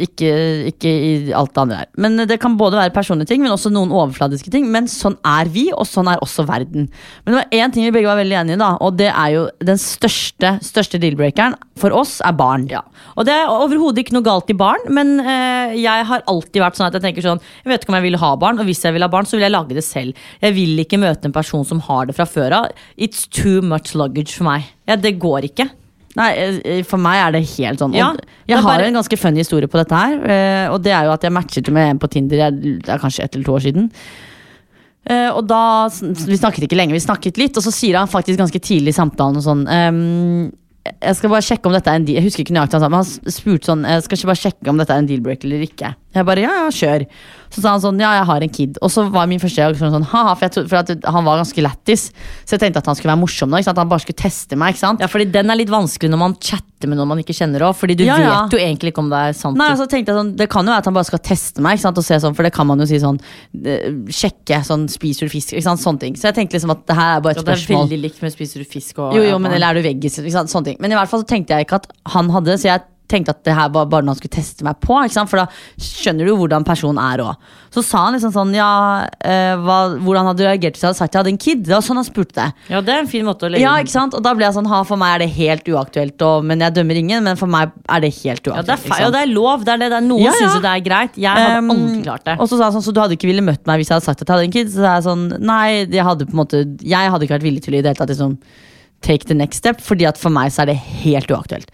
[0.05, 0.31] ikke,
[0.69, 1.89] ikke i alt det andre her.
[1.97, 4.67] Men det kan både være personlige ting, men også noen overfladiske ting.
[4.73, 6.89] Men sånn er vi, og sånn er også verden.
[7.25, 9.33] Men det var én ting vi begge var veldig enige i, da, og det er
[9.33, 12.67] jo den største, største deal-breakeren for oss er barn.
[12.69, 12.83] Ja.
[13.17, 16.79] Og det er overhodet ikke noe galt i barn, men eh, jeg har alltid vært
[16.79, 18.85] sånn at jeg tenker sånn Jeg vet ikke om jeg vil ha barn, og hvis
[18.85, 20.29] jeg vil ha barn, så vil jeg lage det selv.
[20.45, 22.87] Jeg vil ikke møte en person som har det fra før av.
[23.01, 24.69] It's too much luggage for meg.
[24.89, 25.71] Ja, det går ikke.
[26.17, 26.31] Nei,
[26.65, 27.95] eh, For meg er det helt sånn.
[27.95, 28.15] Ja,
[28.49, 30.15] jeg har bare- en ganske funny historie på dette her.
[30.25, 33.25] eh, Og det er jo at jeg matchet med en på Tinder det er kanskje
[33.25, 33.91] ett eller to år siden.
[35.09, 38.39] Eh, og da, Vi snakket ikke lenge, vi snakket litt, og så sier han faktisk
[38.39, 40.53] ganske tidlig i samtalen og sånn um,
[41.01, 42.89] Jeg skal bare sjekke om dette er en deal Jeg husker ikke nøyaktig han sa,
[42.89, 45.65] men han spurte sånn Jeg skal ikke bare sjekke om dette er en deal-breaker eller
[45.65, 45.95] ikke.
[46.17, 47.03] Jeg bare ja, ja, kjør.
[47.53, 48.79] Så sa han sånn ja, jeg har en kid.
[48.85, 52.07] Og så var min første reaksjon sånn ha-ha, for, trodde, for han var ganske lættis.
[52.49, 53.61] Så jeg tenkte at han skulle være morsom nå.
[53.61, 53.77] Ikke sant?
[53.79, 54.73] At han bare skulle teste meg.
[54.75, 55.05] ikke sant?
[55.05, 57.77] Ja, fordi den er litt vanskelig når man chatter med noen man ikke kjenner òg.
[57.77, 58.33] Fordi du Ja, ja.
[58.47, 59.61] vet jo egentlig ikke om det er sant.
[59.61, 61.77] Nei, altså tenkte jeg sånn, Det kan jo være at han bare skal teste meg,
[61.79, 62.01] ikke sant?
[62.01, 63.21] og se sånn, for det kan man jo si sånn
[63.65, 65.85] eh, Sjekke sånn spiser du fisk, ikke sant?
[65.85, 66.17] sånne ting.
[66.21, 68.23] Så jeg tenkte liksom at det her er bare et Ja, det er veldig likt
[68.25, 70.21] med spiser du fisk og Jo, jo, men eller er du veggis?
[70.25, 70.53] Ikke sant?
[70.53, 70.81] Sånne ting.
[70.81, 73.41] Men i hvert fall så tenkte jeg ikke at han hadde så jeg tenkte at
[73.49, 74.99] det her var bare noe han skulle teste meg på.
[75.17, 75.47] For da
[75.81, 77.49] skjønner du jo hvordan personen er òg.
[77.73, 78.69] Så sa han liksom sånn ja,
[79.25, 81.63] eh, hva, hvordan hadde du reagert hvis jeg hadde sagt jeg hadde en kid?
[81.67, 82.47] Det var sånn han spurte det.
[82.73, 84.17] Ja, det er en fin måte å legge Ja, ikke sant?
[84.17, 86.77] Og da ble jeg sånn ha, for meg er det helt uaktuelt, og, men jeg
[86.79, 88.69] dømmer ingen, men for meg er det helt Ja, uaktuelt.
[88.71, 89.65] det er feil, og det er lov.
[89.69, 90.39] Det er det, det er noen Ja, ja.
[90.45, 91.19] syns jo det er greit.
[91.21, 92.37] Jeg hadde Um, aldri klart det.
[92.41, 94.09] Og så sa han sånn, så du hadde ikke ville møtt meg hvis jeg hadde
[94.09, 94.73] sagt at jeg hadde en kid?
[94.73, 97.63] Så sa jeg sånn, nei, jeg hadde på en måte Jeg hadde ikke vært villig
[97.65, 98.37] til å i det hele tatt liksom
[99.07, 101.69] take the next step, fordi at for meg så er det helt uaktuelt.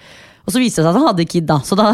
[0.44, 1.92] Og så viste det seg at han hadde kid, da, så da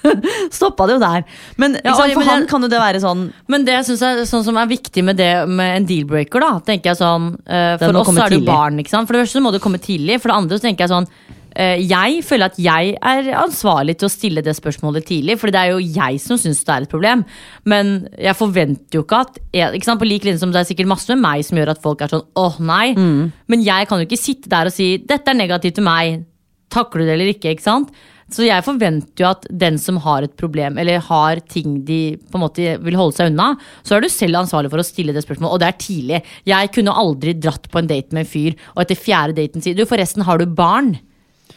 [0.54, 1.24] stoppa det jo der.
[1.60, 3.84] Men, Ja, sant, for men han jeg- kan jo det være sånn Men det jeg
[3.90, 7.34] synes er sånn som er viktig med det med en deal-breaker, da, tenker jeg sånn
[7.46, 9.06] uh, For oss er det jo barn, ikke sant.
[9.08, 10.20] For det første så må du komme tidlig.
[10.22, 11.08] For det andre så tenker jeg sånn
[11.56, 15.60] eh, Jeg føler at jeg er ansvarlig til å stille det spørsmålet tidlig, for det
[15.60, 17.24] er jo jeg som syns det er et problem.
[17.68, 20.70] Men jeg forventer jo ikke at jeg, ikke sant, På lik linje som det er
[20.70, 22.94] sikkert masse med meg som gjør at folk er sånn åh nei.
[22.96, 23.32] Mm.
[23.50, 26.24] Men jeg kan jo ikke sitte der og si dette er negativt til meg.
[26.70, 27.54] Takler du det eller ikke?
[27.54, 27.92] ikke sant?
[28.30, 32.38] Så jeg forventer jo at den som har et problem, eller har ting de på
[32.38, 33.48] en måte vil holde seg unna,
[33.82, 36.20] så er du selv ansvarlig for å stille det spørsmålet, og det er tidlig.
[36.46, 39.74] Jeg kunne aldri dratt på en date med en fyr, og etter fjerde daten sier
[39.74, 40.94] du, forresten, har du barn?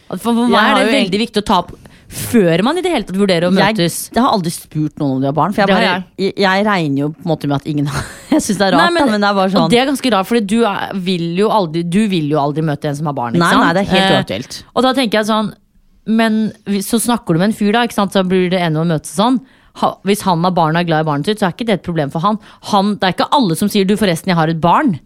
[0.10, 1.76] For, for meg er det veldig viktig å ta opp
[2.14, 3.98] før man i det hele tatt vurderer å møtes.
[4.14, 6.36] jeg har aldri spurt noen om de har barn, for jeg, bare, jeg.
[6.44, 8.94] jeg regner jo på en måte med at ingen har Jeg syns det er rart,
[8.94, 10.56] Nei, da, men det er bare sånn Og det er ganske rart, for du,
[11.94, 13.36] du vil jo aldri møte en som har barn.
[13.38, 13.66] Ikke Nei, sant?
[13.66, 14.62] nei, det er helt Eh.
[14.74, 15.50] Og da tenker jeg sånn
[16.08, 16.38] Men
[16.86, 18.16] så snakker du med en fyr, da, ikke sant?
[18.16, 19.40] så blir det ene å møtes sånn.
[19.82, 21.80] Ha, hvis han har barn og er glad i barnet sitt, så er ikke det
[21.80, 22.38] et problem for han.
[22.70, 22.94] han.
[23.02, 25.00] Det er ikke alle som sier 'du, forresten, jeg har et barn'.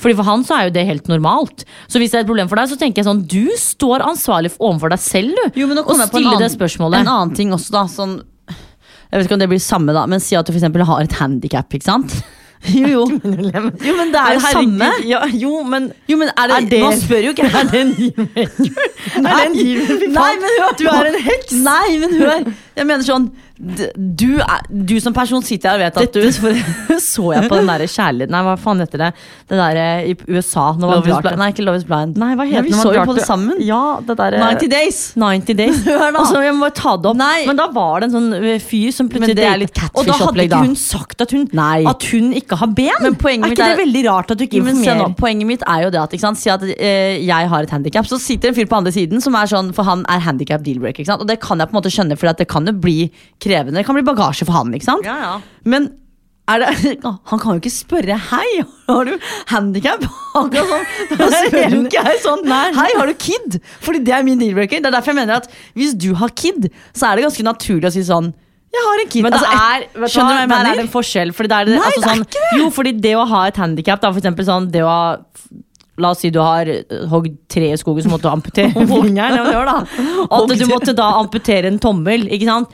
[0.00, 1.64] Fordi For han så er jo det helt normalt.
[1.86, 4.50] Så hvis det er et problem for deg, så tenker jeg sånn Du står ansvarlig
[4.54, 5.60] for- overfor deg selv, du.
[5.60, 7.00] Jo, og stille det spørsmålet.
[7.04, 7.84] En annen ting også, da.
[7.92, 11.02] Sånn, jeg vet ikke om det blir samme, da, men si at du eksempel har
[11.04, 12.22] et handikap, ikke sant?
[12.62, 13.00] Jo, jo.
[13.10, 14.88] jo, men det er jo samme.
[15.02, 17.80] Ja, jo, men Jo, men er det, Er det- Man spør jo ikke Er det
[17.80, 17.90] en
[19.26, 21.52] Nei, nei, men hør Du er en heks.
[21.58, 22.44] Nei, men hør
[22.76, 23.26] Jeg mener sånn
[23.58, 26.22] du, er, du som person sitter her og vet at du
[27.02, 29.08] så jeg på den der kjærligheten Nei, hva faen heter det?
[29.50, 30.70] Det der eh, i USA.
[30.78, 32.16] Når man drar til- Nei, ikke Love is blind.
[32.20, 33.60] Nei, hva Ja, vi så jo på det sammen.
[33.64, 35.00] Ja, det der, eh, 90 Days.
[35.20, 35.82] 90 Days.
[36.22, 37.16] Altså, jeg må ta det opp.
[37.18, 37.44] Nei.
[37.48, 40.16] Men da var det en sånn eh, fyr som plutselig det er litt Og da
[40.20, 42.92] hadde ikke hun sagt at hun, at hun ikke har ben.
[43.04, 45.16] Men poenget er ikke det er- veldig rart at du ikke se nå, informerer?
[45.18, 46.16] poenget mitt er jo det at?
[46.38, 49.34] Si at eh, jeg har et handikap, så sitter en fyr på andre siden som
[49.38, 51.08] er sånn, for han er handikap deal-breaker.
[51.18, 53.10] Og det kan jeg på en måte skjønne, for det kan jo bli
[53.42, 53.80] krevende.
[53.80, 54.72] Det kan bli bagasje for han.
[54.76, 55.06] ikke sant?
[55.08, 55.34] Ja, ja.
[55.64, 55.90] Men
[56.52, 56.68] det,
[57.30, 59.12] han kan jo ikke spørre 'hei, har du
[59.52, 60.86] handikap?' Akkurat sånn.
[61.20, 64.82] Da spør jo ikke jeg sånn 'hei, har du kid?' Fordi det er min deal-breaker.
[64.82, 67.88] Det er derfor jeg mener at hvis du har kid, så er det ganske naturlig
[67.90, 68.32] å si sånn
[68.72, 69.22] 'jeg har en kid'.
[69.22, 71.32] Men det Altså, er, vet skjønner du hva jeg der er det en forskjell.
[71.36, 72.58] Fordi det er, Nei, altså, det er sånn, ikke det.
[72.58, 75.18] Jo, fordi det å ha et handikap, for eksempel sånn det å ha
[76.00, 79.44] La oss si du har eh, hogd tre i skogen, så måtte du amputere fingeren.
[80.32, 82.24] At du måtte da amputere en tommel.
[82.32, 82.72] Ikke sant?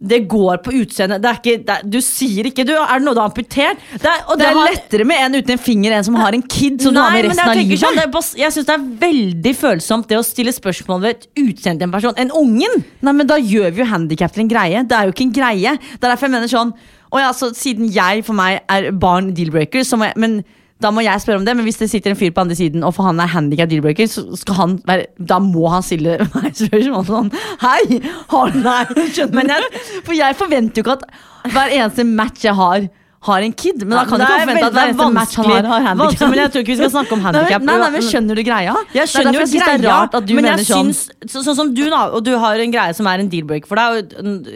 [0.00, 1.20] Det går på utseendet.
[1.22, 4.38] Det det du sier ikke du, 'Er det noe du har amputert?' Det er, og
[4.38, 6.94] Det er har- lettere med en uten en finger enn som har en kid som
[6.94, 7.78] du har Nei, med men resten av livet.
[7.80, 11.26] sånn, det bas- jeg syns det er veldig følsomt det å stille spørsmål ved et
[11.36, 12.14] utseende til en person.
[12.16, 12.84] En ungen!
[13.02, 14.86] Nei, men Da gjør vi jo handikap til en greie.
[14.86, 15.78] Det er jo ikke en greie.
[15.78, 16.72] Det er derfor jeg mener sånn
[17.10, 19.82] Å ja, så Siden jeg for meg er barn deal-breaker,
[20.16, 20.44] Men
[20.82, 21.54] da må jeg spørre om det.
[21.58, 24.06] Men hvis det sitter en fyr på andre siden, og for han er handikap dealbreaker,
[24.10, 27.32] så skal han være Da må han stille meg spørsmål sånn
[27.64, 27.98] Hei,
[28.30, 31.08] har du skjønner jeg, For jeg forventer jo ikke at
[31.48, 32.88] hver eneste match jeg har,
[33.26, 33.82] har en kid.
[33.82, 36.04] Men da kan du ikke forvente at hver eneste match han har, har handikap.
[36.04, 37.64] vanskelig, men jeg tror ikke vi skal snakke om handikap.
[37.66, 38.74] Nei, nei, men skjønner du greia?
[38.94, 40.92] Jeg skjønner jo det er synes det er greia, rart at du men mener sånn
[40.92, 43.66] syns, så, sånn som du da, og du har en greie som er en deal-break
[43.70, 44.46] for deg, og,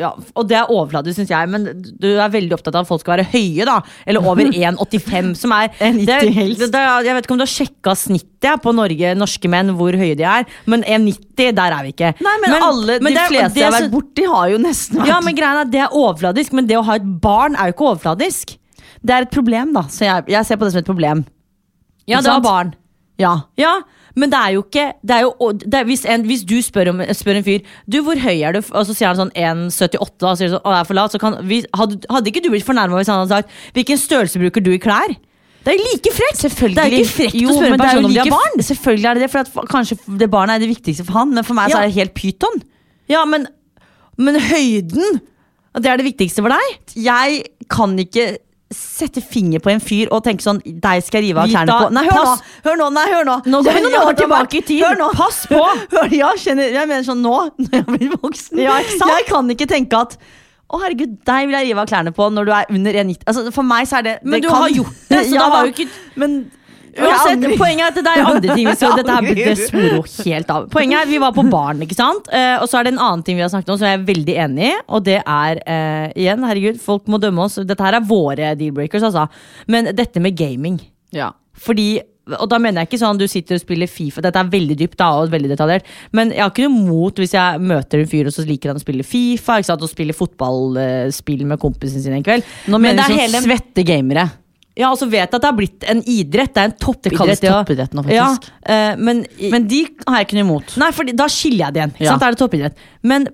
[0.00, 1.68] ja, og det er overfladisk, syns jeg, men
[2.02, 5.54] du er veldig opptatt av at folk skal være høye, da, eller over 1,85, som
[5.56, 6.64] er 1,90 det, helst.
[6.66, 9.72] det, det, Jeg vet ikke om du har sjekka snittet ja, på Norge, norske menn,
[9.78, 12.12] hvor høye de er, men 1,90, der er vi ikke.
[12.24, 15.00] Nei, men, alle, men de det fleste det jeg har vært borti, har jo nesten
[15.02, 17.70] vært ja, men greien er, Det er overfladisk, men det å ha et barn er
[17.70, 18.54] jo ikke overfladisk.
[19.02, 19.86] Det er et problem, da.
[19.90, 21.24] Så jeg, jeg ser på det som et problem.
[22.10, 22.76] Ja, det var barn.
[23.20, 23.32] Ja.
[23.60, 23.80] Ja,
[24.18, 27.02] men det er jo ikke det er jo, er, hvis, en, hvis du spør, om,
[27.16, 28.60] spør en fyr Du, hvor høy er du?
[28.60, 31.14] Og så sier han sånn 1,78, og sier du sånn, å, jeg er for lat,
[31.14, 34.42] så kan, vi, hadde, hadde ikke du blitt fornærma hvis han hadde sagt Hvilken størrelse
[34.42, 35.14] bruker du i klær?
[35.62, 36.42] Det er jo like frekt!
[36.42, 38.62] Det er jo ikke frekt Jo, å spørre personen er om de har barn.
[38.68, 41.58] Selvfølgelig er det det, for kanskje det barnet er det viktigste for han, men for
[41.58, 42.62] meg så er det helt pyton.
[43.10, 43.46] Ja, men,
[44.18, 45.20] men høyden
[45.80, 46.96] det er det viktigste for deg?
[47.00, 48.34] Jeg kan ikke
[48.72, 51.88] sette finger på en fyr og tenke sånn Deg skal jeg rive av klærne på.
[51.92, 52.40] Nei, hør pass.
[52.40, 52.60] nå!
[52.66, 54.84] Hør nå, nei, hør nå Nå går vi noen år tilbake i tid.
[54.86, 55.08] Hør nå.
[55.16, 55.60] Pass på.
[55.94, 58.62] Hør, ja, kjenner, jeg mener sånn nå, når jeg blir voksen.
[58.62, 58.78] Ja?
[58.82, 60.16] Jeg kan ikke tenke at
[60.72, 63.22] å herregud, deg vil jeg rive av klærne på når du er under 1,90.
[63.28, 65.44] Altså, for meg så er det Men det du kan- har gjort det, så Ja
[65.44, 66.36] da var jo ikke Men
[66.92, 68.66] Uansett, Poenget er at det er andre ting.
[68.76, 70.66] Så dette her sporer jo helt av.
[70.74, 72.28] Poenget er Vi var på baren, ikke sant?
[72.28, 74.04] Eh, og så er det en annen ting vi har snakket om som jeg er
[74.10, 74.74] veldig enig i.
[74.92, 77.56] Og det er eh, igjen, herregud, folk må dømme oss.
[77.64, 79.24] Dette her er våre deal-breakers, altså.
[79.72, 80.76] Men dette med gaming.
[81.16, 81.30] Ja.
[81.56, 81.94] Fordi
[82.38, 84.22] og da mener jeg ikke sånn du sitter og spiller Fifa.
[84.22, 85.88] Dette er veldig dypt da, og veldig detaljert.
[86.14, 88.78] Men jeg har ikke noe mot hvis jeg møter en fyr og så liker han
[88.78, 89.56] å spille Fifa.
[89.58, 89.82] Ikke sant?
[89.82, 92.46] Og spille fotballspill med kompisen sin en kveld.
[92.68, 94.30] Nå Men mener er hele- sånn svette gamere.
[94.78, 96.54] Ja, og så vet at det har blitt en idrett.
[96.54, 97.10] Det er en toppidrett.
[97.12, 98.06] Det kalles toppidrett nå.
[98.08, 100.76] Ja, uh, men, Men de har jeg ikke noe imot.
[100.80, 101.92] Nei, for da skiller jeg det igjen.
[101.98, 102.10] Ikke Ja.
[102.14, 102.20] sant?
[102.20, 102.74] Da er det toppidrett.
[103.02, 103.28] Men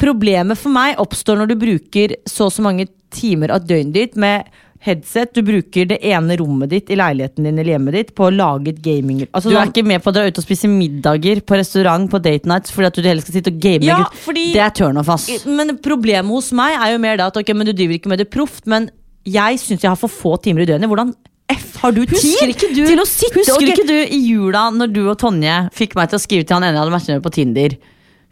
[0.00, 4.16] problemet for meg oppstår når du bruker så og så mange timer av døgnet ditt
[4.16, 4.48] med
[4.84, 5.32] headset.
[5.34, 8.74] Du bruker det ene rommet ditt i leiligheten din eller hjemmet ditt på å lage
[8.74, 9.24] et gaming...
[9.30, 12.20] Altså, Du er ikke med på å dra ut og spise middager på restaurant på
[12.24, 13.86] date nights fordi at du heller skal sitte og game.
[13.88, 15.28] Ja, fordi- Det er turnoff, ass.
[15.46, 18.22] Men problemet hos meg er jo mer da at ok, men du driver ikke med
[18.22, 18.90] det proft, men
[19.24, 20.90] jeg syns jeg har for få timer i døgnet.
[20.90, 21.14] Hvordan
[21.54, 23.74] F har du Husker tid du, til å sitte husker okay.
[23.74, 26.64] ikke du i jula når du og Tonje fikk meg til å skrive til han
[26.64, 27.76] ene jeg hadde matchet med på Tinder?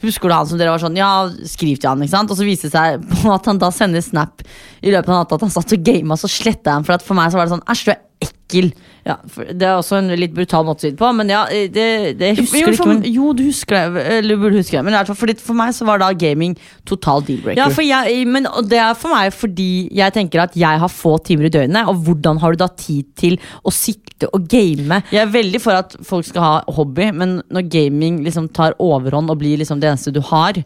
[0.03, 1.11] Husker du han som dere var sånn, ja,
[1.49, 2.33] skriv til han, ikke sant?
[2.33, 4.45] Og så viste det seg på at han da sender snap
[4.83, 6.87] i løpet av natta at han satt og gama, så sletta han.
[6.87, 8.73] For at for meg så var det sånn, æsj, du er ekkel.
[9.03, 11.87] Ja, Det er også en litt brutal måte å si det på, men ja, det,
[12.21, 12.87] det husker jo, for, ikke.
[12.93, 14.85] Men, jo, du husker det, eller du burde huske det.
[14.87, 16.55] Men i hvert fall, for, for meg så var da gaming
[16.89, 17.59] total deal-breaker.
[17.59, 20.93] ja, for jeg, men og det er for meg fordi jeg tenker at jeg har
[20.93, 25.01] få timer i døgnet, og hvordan har du da tid til å sitte og game?
[25.13, 29.33] Jeg er veldig for at folk skal ha hobby, men når gaming liksom tar overhånd
[29.33, 30.61] og blir liksom det eneste du har,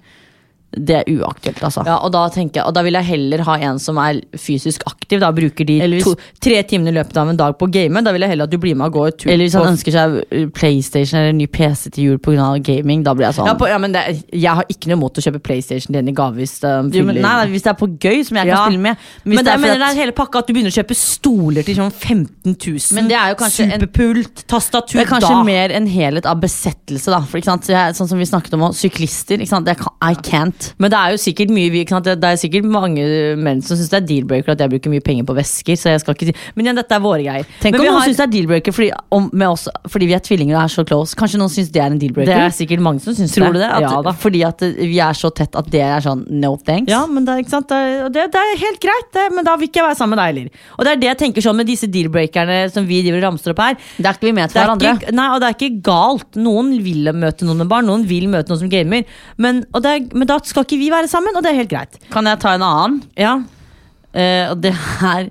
[0.77, 1.83] det er uaktuelt, altså.
[1.89, 5.21] Ja, og da tenker og da vil jeg heller ha en som er fysisk aktiv,
[5.23, 8.03] da bruker de hvis- to, tre timene i løpet av en dag på å game.
[8.05, 9.31] Da vil jeg heller at du blir med og går tur.
[9.31, 12.59] Eller hvis han ønsker seg uh, PlayStation eller en ny PC til jul pga.
[12.63, 15.19] gaming, da blir jeg sånn ja, på, ja, men det, Jeg har ikke noe imot
[15.19, 17.63] å kjøpe PlayStation til en i gave hvis de Jo, men, fyller nei, nei, hvis
[17.65, 18.97] det er på gøy, som jeg kan spille med.
[19.25, 21.67] Men, hvis det, er mener det er hele pakka at du begynner å kjøpe stoler
[21.67, 22.97] til sånn 15 000.
[22.99, 25.43] Men det er jo kanskje en- Superpult, tastatur det er kanskje da.
[25.47, 27.21] mer en helhet av besettelse, da.
[27.25, 27.41] For?
[27.41, 29.39] Jeg, sånn som vi snakket om, også, syklister.
[29.39, 30.66] Det I can't.
[30.79, 31.85] Men det er jo sikkert mye vi?
[31.87, 33.05] Det det er sikkert mange
[33.41, 35.77] menn som syns det er deal-breaker at jeg bruker mye penger på vesker.
[35.79, 37.47] Så jeg skal ikke si Men igjen, dette er våre greier.
[37.63, 38.91] Tenk Men om noen har- syns det er deal-breaker fordi,
[39.91, 41.15] fordi vi er tvillinger og er så close.
[41.19, 42.47] Kanskje noen syns det er en Det deal-breaker?
[42.47, 43.71] er sikkert mange som syns Tror du det?
[43.71, 44.13] At, ja.
[44.13, 46.91] Fordi at vi er så tett at det er sånn no thanks?
[46.91, 47.69] Ja, men det, ikke sant?
[47.69, 50.23] Det, det, det er helt greit, det, men da vil ikke jeg være sammen med
[50.23, 50.51] deg heller.
[50.79, 53.51] Og det er det jeg tenker sånn med disse deal-breakerne som vi driver og ramser
[53.55, 53.75] opp her.
[53.97, 54.95] Det er ikke vi med til er hverandre.
[55.01, 56.29] ikke, nei, og det er ikke galt.
[56.37, 59.05] Noen vil møte noen med barn, noen vil møte noen som gamer.
[59.39, 61.99] Men, og det men da skal ikke vi være sammen, og det er helt greit.
[62.15, 63.03] Kan jeg ta en annen?
[63.19, 63.37] Ja,
[64.17, 64.71] Eh, og det
[65.05, 65.27] er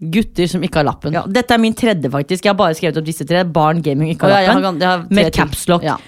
[0.00, 1.12] gutter som ikke har lappen.
[1.12, 2.46] ja, Dette er min tredje, faktisk.
[2.46, 3.42] Jeg har bare skrevet opp disse tre.
[3.44, 4.78] Barn, gaming, ikke Å, ja, har jeg har lappen.
[4.80, 5.84] jeg har Med capslock.
[5.84, 5.98] Ja.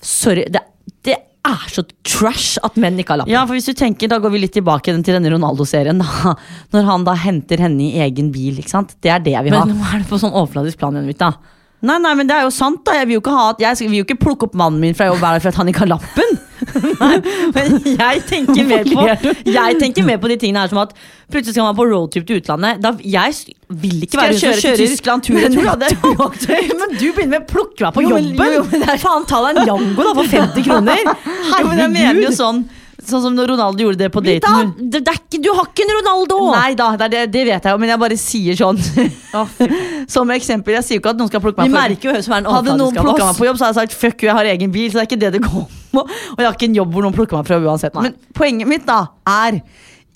[0.00, 0.62] Sorry, det,
[1.04, 3.34] det er så trash at menn ikke har lappen.
[3.34, 6.00] Ja, for hvis du tenker, Da går vi litt tilbake til denne Ronaldo-serien.
[6.00, 6.32] da
[6.72, 8.56] Når han da henter henne i egen bil.
[8.62, 8.96] ikke sant?
[9.04, 9.66] Det er det jeg vil ha.
[9.66, 11.34] Men nå er det på sånn overfladisk plan igjen, da.
[11.82, 14.00] Nei, nei, men det er jo sant da Jeg vil jo ikke, ha, jeg vil
[14.00, 16.38] jo ikke plukke opp mannen min fra jobb dag for at han ikke har lappen.
[17.56, 19.06] Men jeg tenker mer på?
[19.48, 20.94] Jeg tenker mer på de tingene her som at
[21.32, 22.82] plutselig skal man på roadtrip til utlandet.
[22.82, 26.76] Da, jeg vil ikke være som kjøre til Tyskland tur uaktuelt.
[26.82, 28.52] Men du begynner med å plukke meg på Jo, men- jobben!
[28.52, 31.10] jo, jo, men Faen, ta deg en Jango da for 50 kroner!
[31.72, 32.64] Men jeg mener jo sånn
[33.02, 34.68] Sånn som når Ronaldo gjorde det på daten.
[34.78, 36.38] Da, det ikke, du har ikke en Ronaldo!
[36.54, 38.78] Nei da, det, det, vet jeg jo, men jeg bare sier sånn.
[40.12, 40.76] Som eksempel.
[40.78, 42.78] Jeg sier jo ikke at noen skal plukke meg på jo hvem som en Hadde
[42.78, 44.90] noen plukka meg på jobb, så hadde jeg sagt fuck you, jeg har egen bil.
[44.92, 46.04] Så det er ikke det det går på.
[46.04, 47.96] Og jeg har ikke en jobb hvor noen plukker meg fra uansett.
[47.96, 48.10] Nei.
[48.10, 49.60] Men poenget mitt da er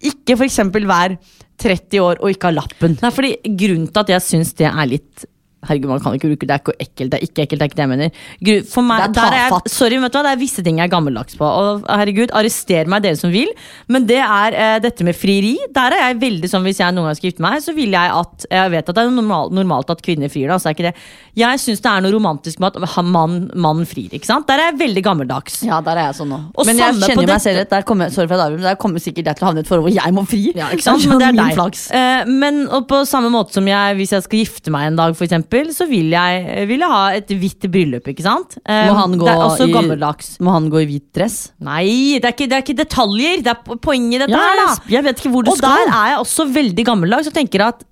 [0.06, 1.16] ikke eksempel vær
[1.62, 2.98] 30 år og ikke ha lappen.
[3.00, 5.26] Nei, fordi Grunnen til at jeg syns det er litt
[5.68, 7.70] Herregud, man kan ikke bruke Det er ikke ekkelt, det er ikke ekkelt, det er
[7.70, 8.10] ikke det jeg mener.
[8.48, 10.62] Gud, For meg, Det er der er jeg, sorry, vet du hva, det er visse
[10.66, 11.44] ting jeg er gammeldags på.
[11.46, 13.50] Og herregud, Arrester meg, dere som vil.
[13.88, 15.56] Men det er eh, dette med frieri.
[15.74, 18.12] Der er jeg veldig sånn Hvis jeg noen gang skal gifte meg, så vil jeg
[18.20, 20.88] at Jeg vet at det er normal, normalt at kvinner frir, da, så er ikke
[20.90, 20.94] det.
[21.36, 23.12] Jeg syns det er noe romantisk med at han-
[23.56, 24.08] mann, frir.
[24.12, 24.46] ikke sant?
[24.48, 25.62] Der er jeg veldig gammeldags.
[25.66, 26.38] Ja, der er jeg sånn nå.
[26.66, 29.44] Men jeg kjenner meg selv der kommer, sorry for David, der kommer sikkert jeg til
[29.46, 30.42] å havne i et forhold hvor jeg må fri.
[30.56, 31.06] Ja, ikke sant?
[31.08, 31.78] Men det er deg.
[31.96, 35.16] Eh, men og på samme måte som jeg, hvis jeg skal gifte meg en dag,
[35.16, 38.06] for eksempel, så vil jeg, vil jeg ha et hvitt bryllup.
[38.12, 38.58] ikke sant?
[38.64, 40.38] Eh, Må han gå det er også i- gammeldags.
[40.40, 41.52] Må han gå i hvit dress?
[41.60, 43.42] Nei, det er, ikke, det er ikke detaljer.
[43.42, 44.76] Det er poenget i dette Ja, her, da.
[44.96, 45.70] jeg vet ikke hvor du og skal.
[45.86, 47.82] der er jeg også veldig gammeldags og tenker at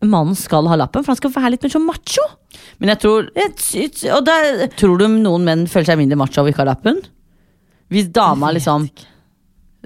[0.00, 2.22] mannen skal ha lappen, for han skal være litt mer sånn macho.
[2.78, 6.56] Men jeg tror og det, Tror du noen menn føler seg mindre macho av å
[6.56, 7.00] ha lappen?
[7.90, 8.88] Hvis dama liksom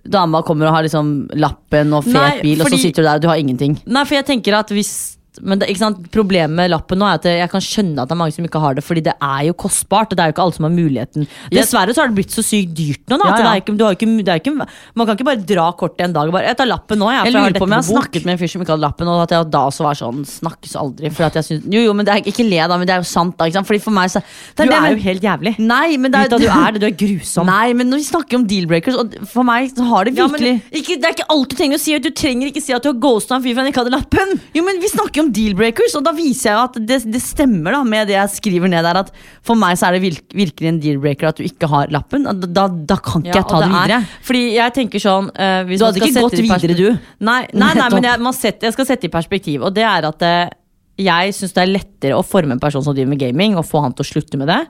[0.04, 3.22] dama kommer og har liksom lappen og fet bil, og så sitter du der og
[3.22, 3.76] du har ingenting.
[3.86, 5.70] Nei, for jeg tenker at hvis men det?
[6.12, 8.60] Problemet med lappen nå er at jeg kan skjønne at det er mange som ikke
[8.60, 10.12] har det, fordi det er jo kostbart.
[10.12, 11.28] og Det er jo ikke alle som har muligheten.
[11.52, 13.16] Dessverre så har det blitt så sykt dyrt nå.
[13.16, 13.52] Da, Ja, ja.
[13.52, 16.28] er ikke, du har ikke, er ikke, man kan ikke bare dra kortet en dag
[16.28, 17.24] og bare 'Jeg tar lappen nå', jeg.
[17.24, 18.02] Jeg lurer jeg på om jeg har dette på bok».
[18.02, 20.20] snakket med en fyr som ikke hadde lappen, og at jeg da også var sånn
[20.22, 21.10] Snakkes aldri.
[21.12, 23.00] For at jeg synes, jo, jo, men det er ikke le, da, men det er
[23.00, 23.48] jo sant, da.
[23.62, 25.58] Fordi for meg så det Du det er jo helt jævlig.
[25.58, 27.46] Nei, men det er, at du er det, du er grusom.
[27.46, 30.40] Nei, men når vi snakker om deal-breakers, og for meg så har det Ja, men
[30.40, 31.96] det er ikke alt du trenger å si.
[31.98, 34.40] Du trenger ikke si at du har ghosta en fyr fordi han ikke hadde lappen.
[34.54, 37.82] Jo, men Vi snakker om deal-breakers, og da viser jeg at det, det stemmer da
[37.86, 39.02] med det jeg skriver ned der.
[39.04, 39.12] At
[39.46, 42.26] For meg så er det virk, virkelig en deal-breaker at du ikke har lappen.
[42.26, 44.24] Da, da, kan ikke jeg ta det, det, er- videre.
[44.28, 46.88] Fordi jeg tenker sånn uh, Du hadde ikke sette gått videre, du.
[47.24, 50.10] Nei, nei, nei men jeg, man setter, jeg skal sette i perspektiv, og det er
[50.10, 50.58] at uh,
[51.00, 53.84] jeg syns det er lettere å forme en person som driver med gaming, og få
[53.84, 54.60] han til å slutte med det,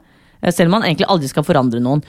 [0.40, 2.04] eh, selv om han egentlig aldri skal forandre noen.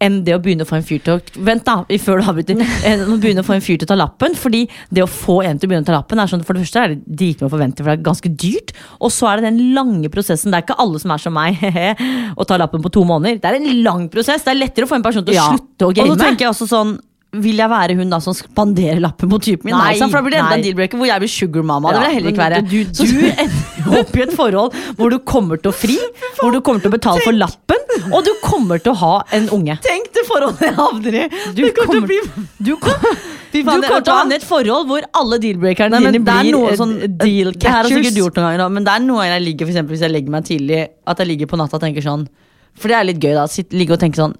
[0.00, 1.82] Enn det å begynne å få en fyr til å Vent, da!
[2.00, 2.60] Før du avbryter.
[3.12, 4.32] Å begynne å få en fyr til å ta lappen.
[4.38, 6.64] Fordi det å få en til å begynne å ta lappen, er sånn, for det
[6.64, 8.72] første er det dritmye å forvente, for det er ganske dyrt.
[9.00, 10.48] Og så er det den lange prosessen.
[10.54, 11.60] Det er ikke alle som er som meg
[12.38, 13.42] og tar lappen på to måneder.
[13.42, 14.46] Det er en lang prosess.
[14.46, 15.48] Det er lettere å få en person til å Ja.
[15.52, 16.96] slutte å Og så tenker jeg også sånn
[17.30, 19.76] vil jeg være hun da som spanderer lappen på typen min?
[19.76, 21.92] Nei, Nei, for da blir det enda en deal-breaker hvor jeg blir sugar mama.
[21.94, 22.62] det vil jeg heller ikke være.
[22.66, 25.98] Du, du, du ender opp i et forhold hvor du kommer til å fri,
[26.40, 29.46] hvor du kommer til å betale for lappen, og du kommer til å ha en
[29.54, 29.78] unge.
[29.86, 31.24] Tenk det forholdet jeg havner i!
[31.54, 32.18] Du det kommer til å bli
[32.58, 33.06] Du, kom,
[33.54, 36.74] du kommer til å havne i et forhold hvor alle deal-breakerne dine det blir noe
[36.78, 39.36] sånn deal Det her har sikkert gjort noen ganger, da, men det er noen ganger
[39.38, 41.86] jeg ligger for eksempel, hvis jeg legger meg tidlig, at jeg ligger på natta og
[41.86, 42.26] tenker sånn
[42.74, 43.46] For det er litt gøy, da.
[43.50, 44.34] Sitt, ligge og tenke sånn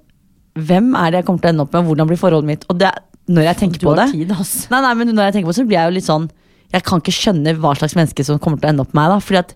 [0.58, 1.84] Hvem er det jeg kommer til å ende opp med?
[1.86, 2.64] Hvordan blir forholdet mitt?
[2.72, 2.90] Og det,
[3.30, 4.54] når jeg tenker Du på har det tid, ass.
[4.70, 6.30] Nei, nei, men når jeg tenker på det, så blir jeg jo litt sånn
[6.72, 9.10] Jeg kan ikke skjønne hva slags menneske som kommer til å ende opp med meg,
[9.14, 9.18] da.
[9.26, 9.54] Fordi at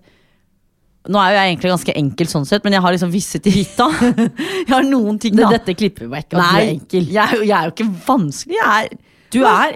[1.05, 3.53] nå er jo jeg egentlig ganske enkel sånn sett, men jeg har liksom visse til
[3.53, 3.85] hytta.
[4.65, 5.51] Jeg har noen ting, da.
[5.53, 7.03] dette klipper meg ikke, at du Nei, er enkel.
[7.13, 8.55] jeg, er jo- jeg er jo ikke vanskelig.
[8.57, 8.97] Jeg er
[9.35, 9.75] Du er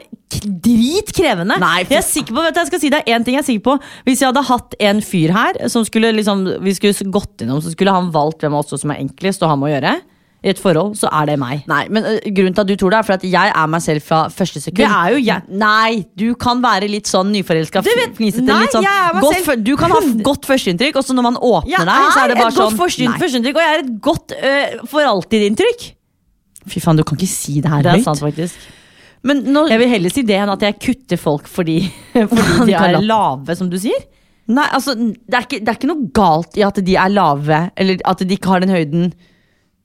[0.64, 1.58] dritkrevende.
[1.62, 3.48] Nei, jeg er sikker på, vet du, jeg skal si deg en ting jeg er
[3.48, 3.76] sikker på.
[4.08, 7.74] Hvis jeg hadde hatt en fyr her som skulle liksom, vi skulle gått innom, så
[7.74, 9.94] skulle han valgt hvem av oss som er enklest å ha med å gjøre.
[10.40, 11.66] I et forhold, så er det meg.
[11.68, 13.82] Nei, men ø, grunnen til at du tror det, er for at jeg er meg
[13.84, 14.80] selv fra første sekund.
[14.80, 15.44] Det er jo jeg.
[15.60, 17.82] Nei, du kan være litt sånn nyforelska.
[17.84, 18.30] Nei,
[18.72, 19.64] sånn, jeg er meg godt, selv.
[19.68, 22.38] Du kan ha godt førsteinntrykk, og så når man åpner Jeg deg, så er det
[22.40, 22.80] bare et godt sånn
[23.20, 25.88] førsteinntrykk, og jeg er et godt øh, for alltid-inntrykk.
[26.70, 28.08] Fy faen, du kan ikke si det her Det er høyt.
[28.08, 28.70] sant, faktisk.
[29.28, 31.82] Men nå, Jeg vil heller si det enn at jeg kutter folk fordi,
[32.14, 34.06] fordi de er lave, som du sier.
[34.48, 37.60] nei, altså, det, er ikke, det er ikke noe galt i at de er lave,
[37.76, 39.36] eller at de ikke har den høyden eh,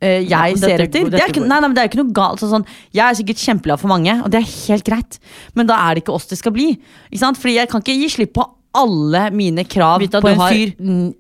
[0.04, 1.08] jeg Ja, ser etter.
[1.10, 2.42] Det er, ikke, nei, nei, men det er ikke noe galt.
[2.42, 5.18] Så sånn, jeg er sikkert kjempelav for mange, og det er helt greit.
[5.58, 6.74] Men da er det ikke oss det skal bli.
[7.14, 10.72] Fordi jeg kan ikke gi slipp på alle mine krav Vita, på en har, fyr.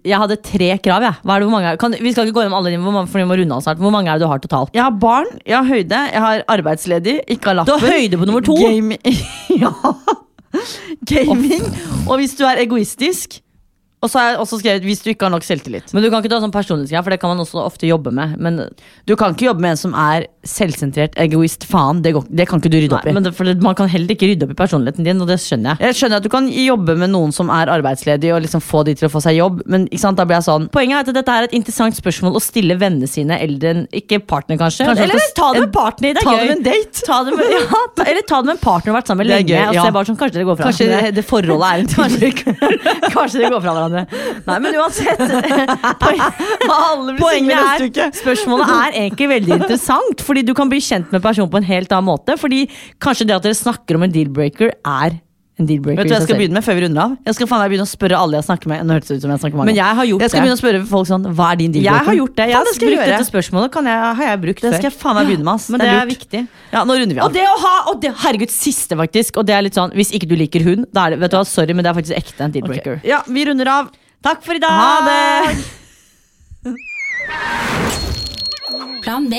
[0.02, 1.20] Jeg hadde tre krav, jeg.
[1.22, 3.62] Hvor mange, kan, vi skal ikke gå gjennom alle dine, for vi må runde av
[3.62, 3.78] snart.
[3.82, 4.74] Hvor mange er det du har totalt?
[4.74, 8.26] Jeg har barn, jeg har høyde, jeg har arbeidsledig, ikke har Du har høyde på
[8.26, 8.58] nummer to!
[8.58, 8.98] Game,
[9.62, 9.70] ja.
[11.06, 11.64] Gaming.
[12.08, 13.40] Og hvis du er egoistisk.
[14.04, 15.92] Og så har jeg også skrevet hvis du ikke har nok selvtillit.
[15.96, 18.36] Men du kan ikke ta sånn personlighetsgreie, for det kan man også ofte jobbe med.
[18.38, 18.60] Men,
[19.08, 21.64] Du kan ikke jobbe med en som er selvsentrert, egoist.
[21.68, 23.12] Faen, det, går, det kan ikke du rydde opp i.
[23.12, 25.30] nei, men det, for det, man kan heller ikke rydde opp i personligheten din, og
[25.30, 25.88] det skjønner jeg.
[25.88, 28.94] jeg skjønner at du kan jobbe med noen som er arbeidsledig, og liksom få de
[28.98, 31.16] til å få seg jobb, men ikke sant, da blir jeg sånn Poenget er at
[31.16, 34.86] dette er et interessant spørsmål å stille vennene sine eldre enn Ikke partner, kanskje.
[34.88, 36.44] Kanskje eller ta det med partner, det er ta gøy.
[36.44, 37.04] med en date.
[37.08, 39.24] Ta det med, ja, ta, eller ta det med en partner du har vært sammen
[39.24, 39.48] med lenge.
[39.54, 41.90] gøy, og se bare sånn, Kanskje dere går fra Kanskje det, det forholdet er en
[41.94, 42.30] Kanskje,
[43.14, 43.93] kanskje dere går fra hverandre.
[43.94, 45.20] Nei, men uansett.
[46.04, 51.52] Poen, poenget er Spørsmålet er egentlig veldig interessant, fordi du kan bli kjent med personen
[51.52, 52.38] på en helt annen måte.
[52.40, 52.64] Fordi
[53.02, 55.18] kanskje det at dere snakker om en deal-breaker, er
[55.54, 56.02] en deal-breaker.
[56.02, 57.12] Vet du hva jeg skal begynne med før vi runder av?
[57.28, 58.80] Jeg skal faen meg begynne å spørre alle jeg snakker med.
[58.88, 59.70] Nå hørtes det ut som jeg snakker med mange.
[59.70, 60.42] Men jeg har gjort jeg skal det.
[60.44, 61.94] begynne å spørre folk sånn Hva er din deal-breaker?
[61.94, 62.46] Jeg har gjort det.
[62.50, 64.76] Jeg Faen, har det jeg brukt dette spørsmålet kan jeg, har jeg brukt Det før.
[64.80, 65.68] skal jeg faen meg begynne med, ass.
[65.70, 66.40] Men det er er, viktig.
[66.74, 67.26] Ja, nå runder vi av.
[67.28, 69.38] Og det å ha og det, Herregud, siste, faktisk.
[69.38, 71.38] Og det er litt sånn Hvis ikke du liker hund, da er det Vet du
[71.38, 72.98] hva, sorry, men det er faktisk ekte en deal-breaker.
[73.06, 73.94] Ja, vi runder av.
[74.26, 74.74] Takk for i dag!
[74.74, 75.54] Ha det!
[79.04, 79.38] Plan B.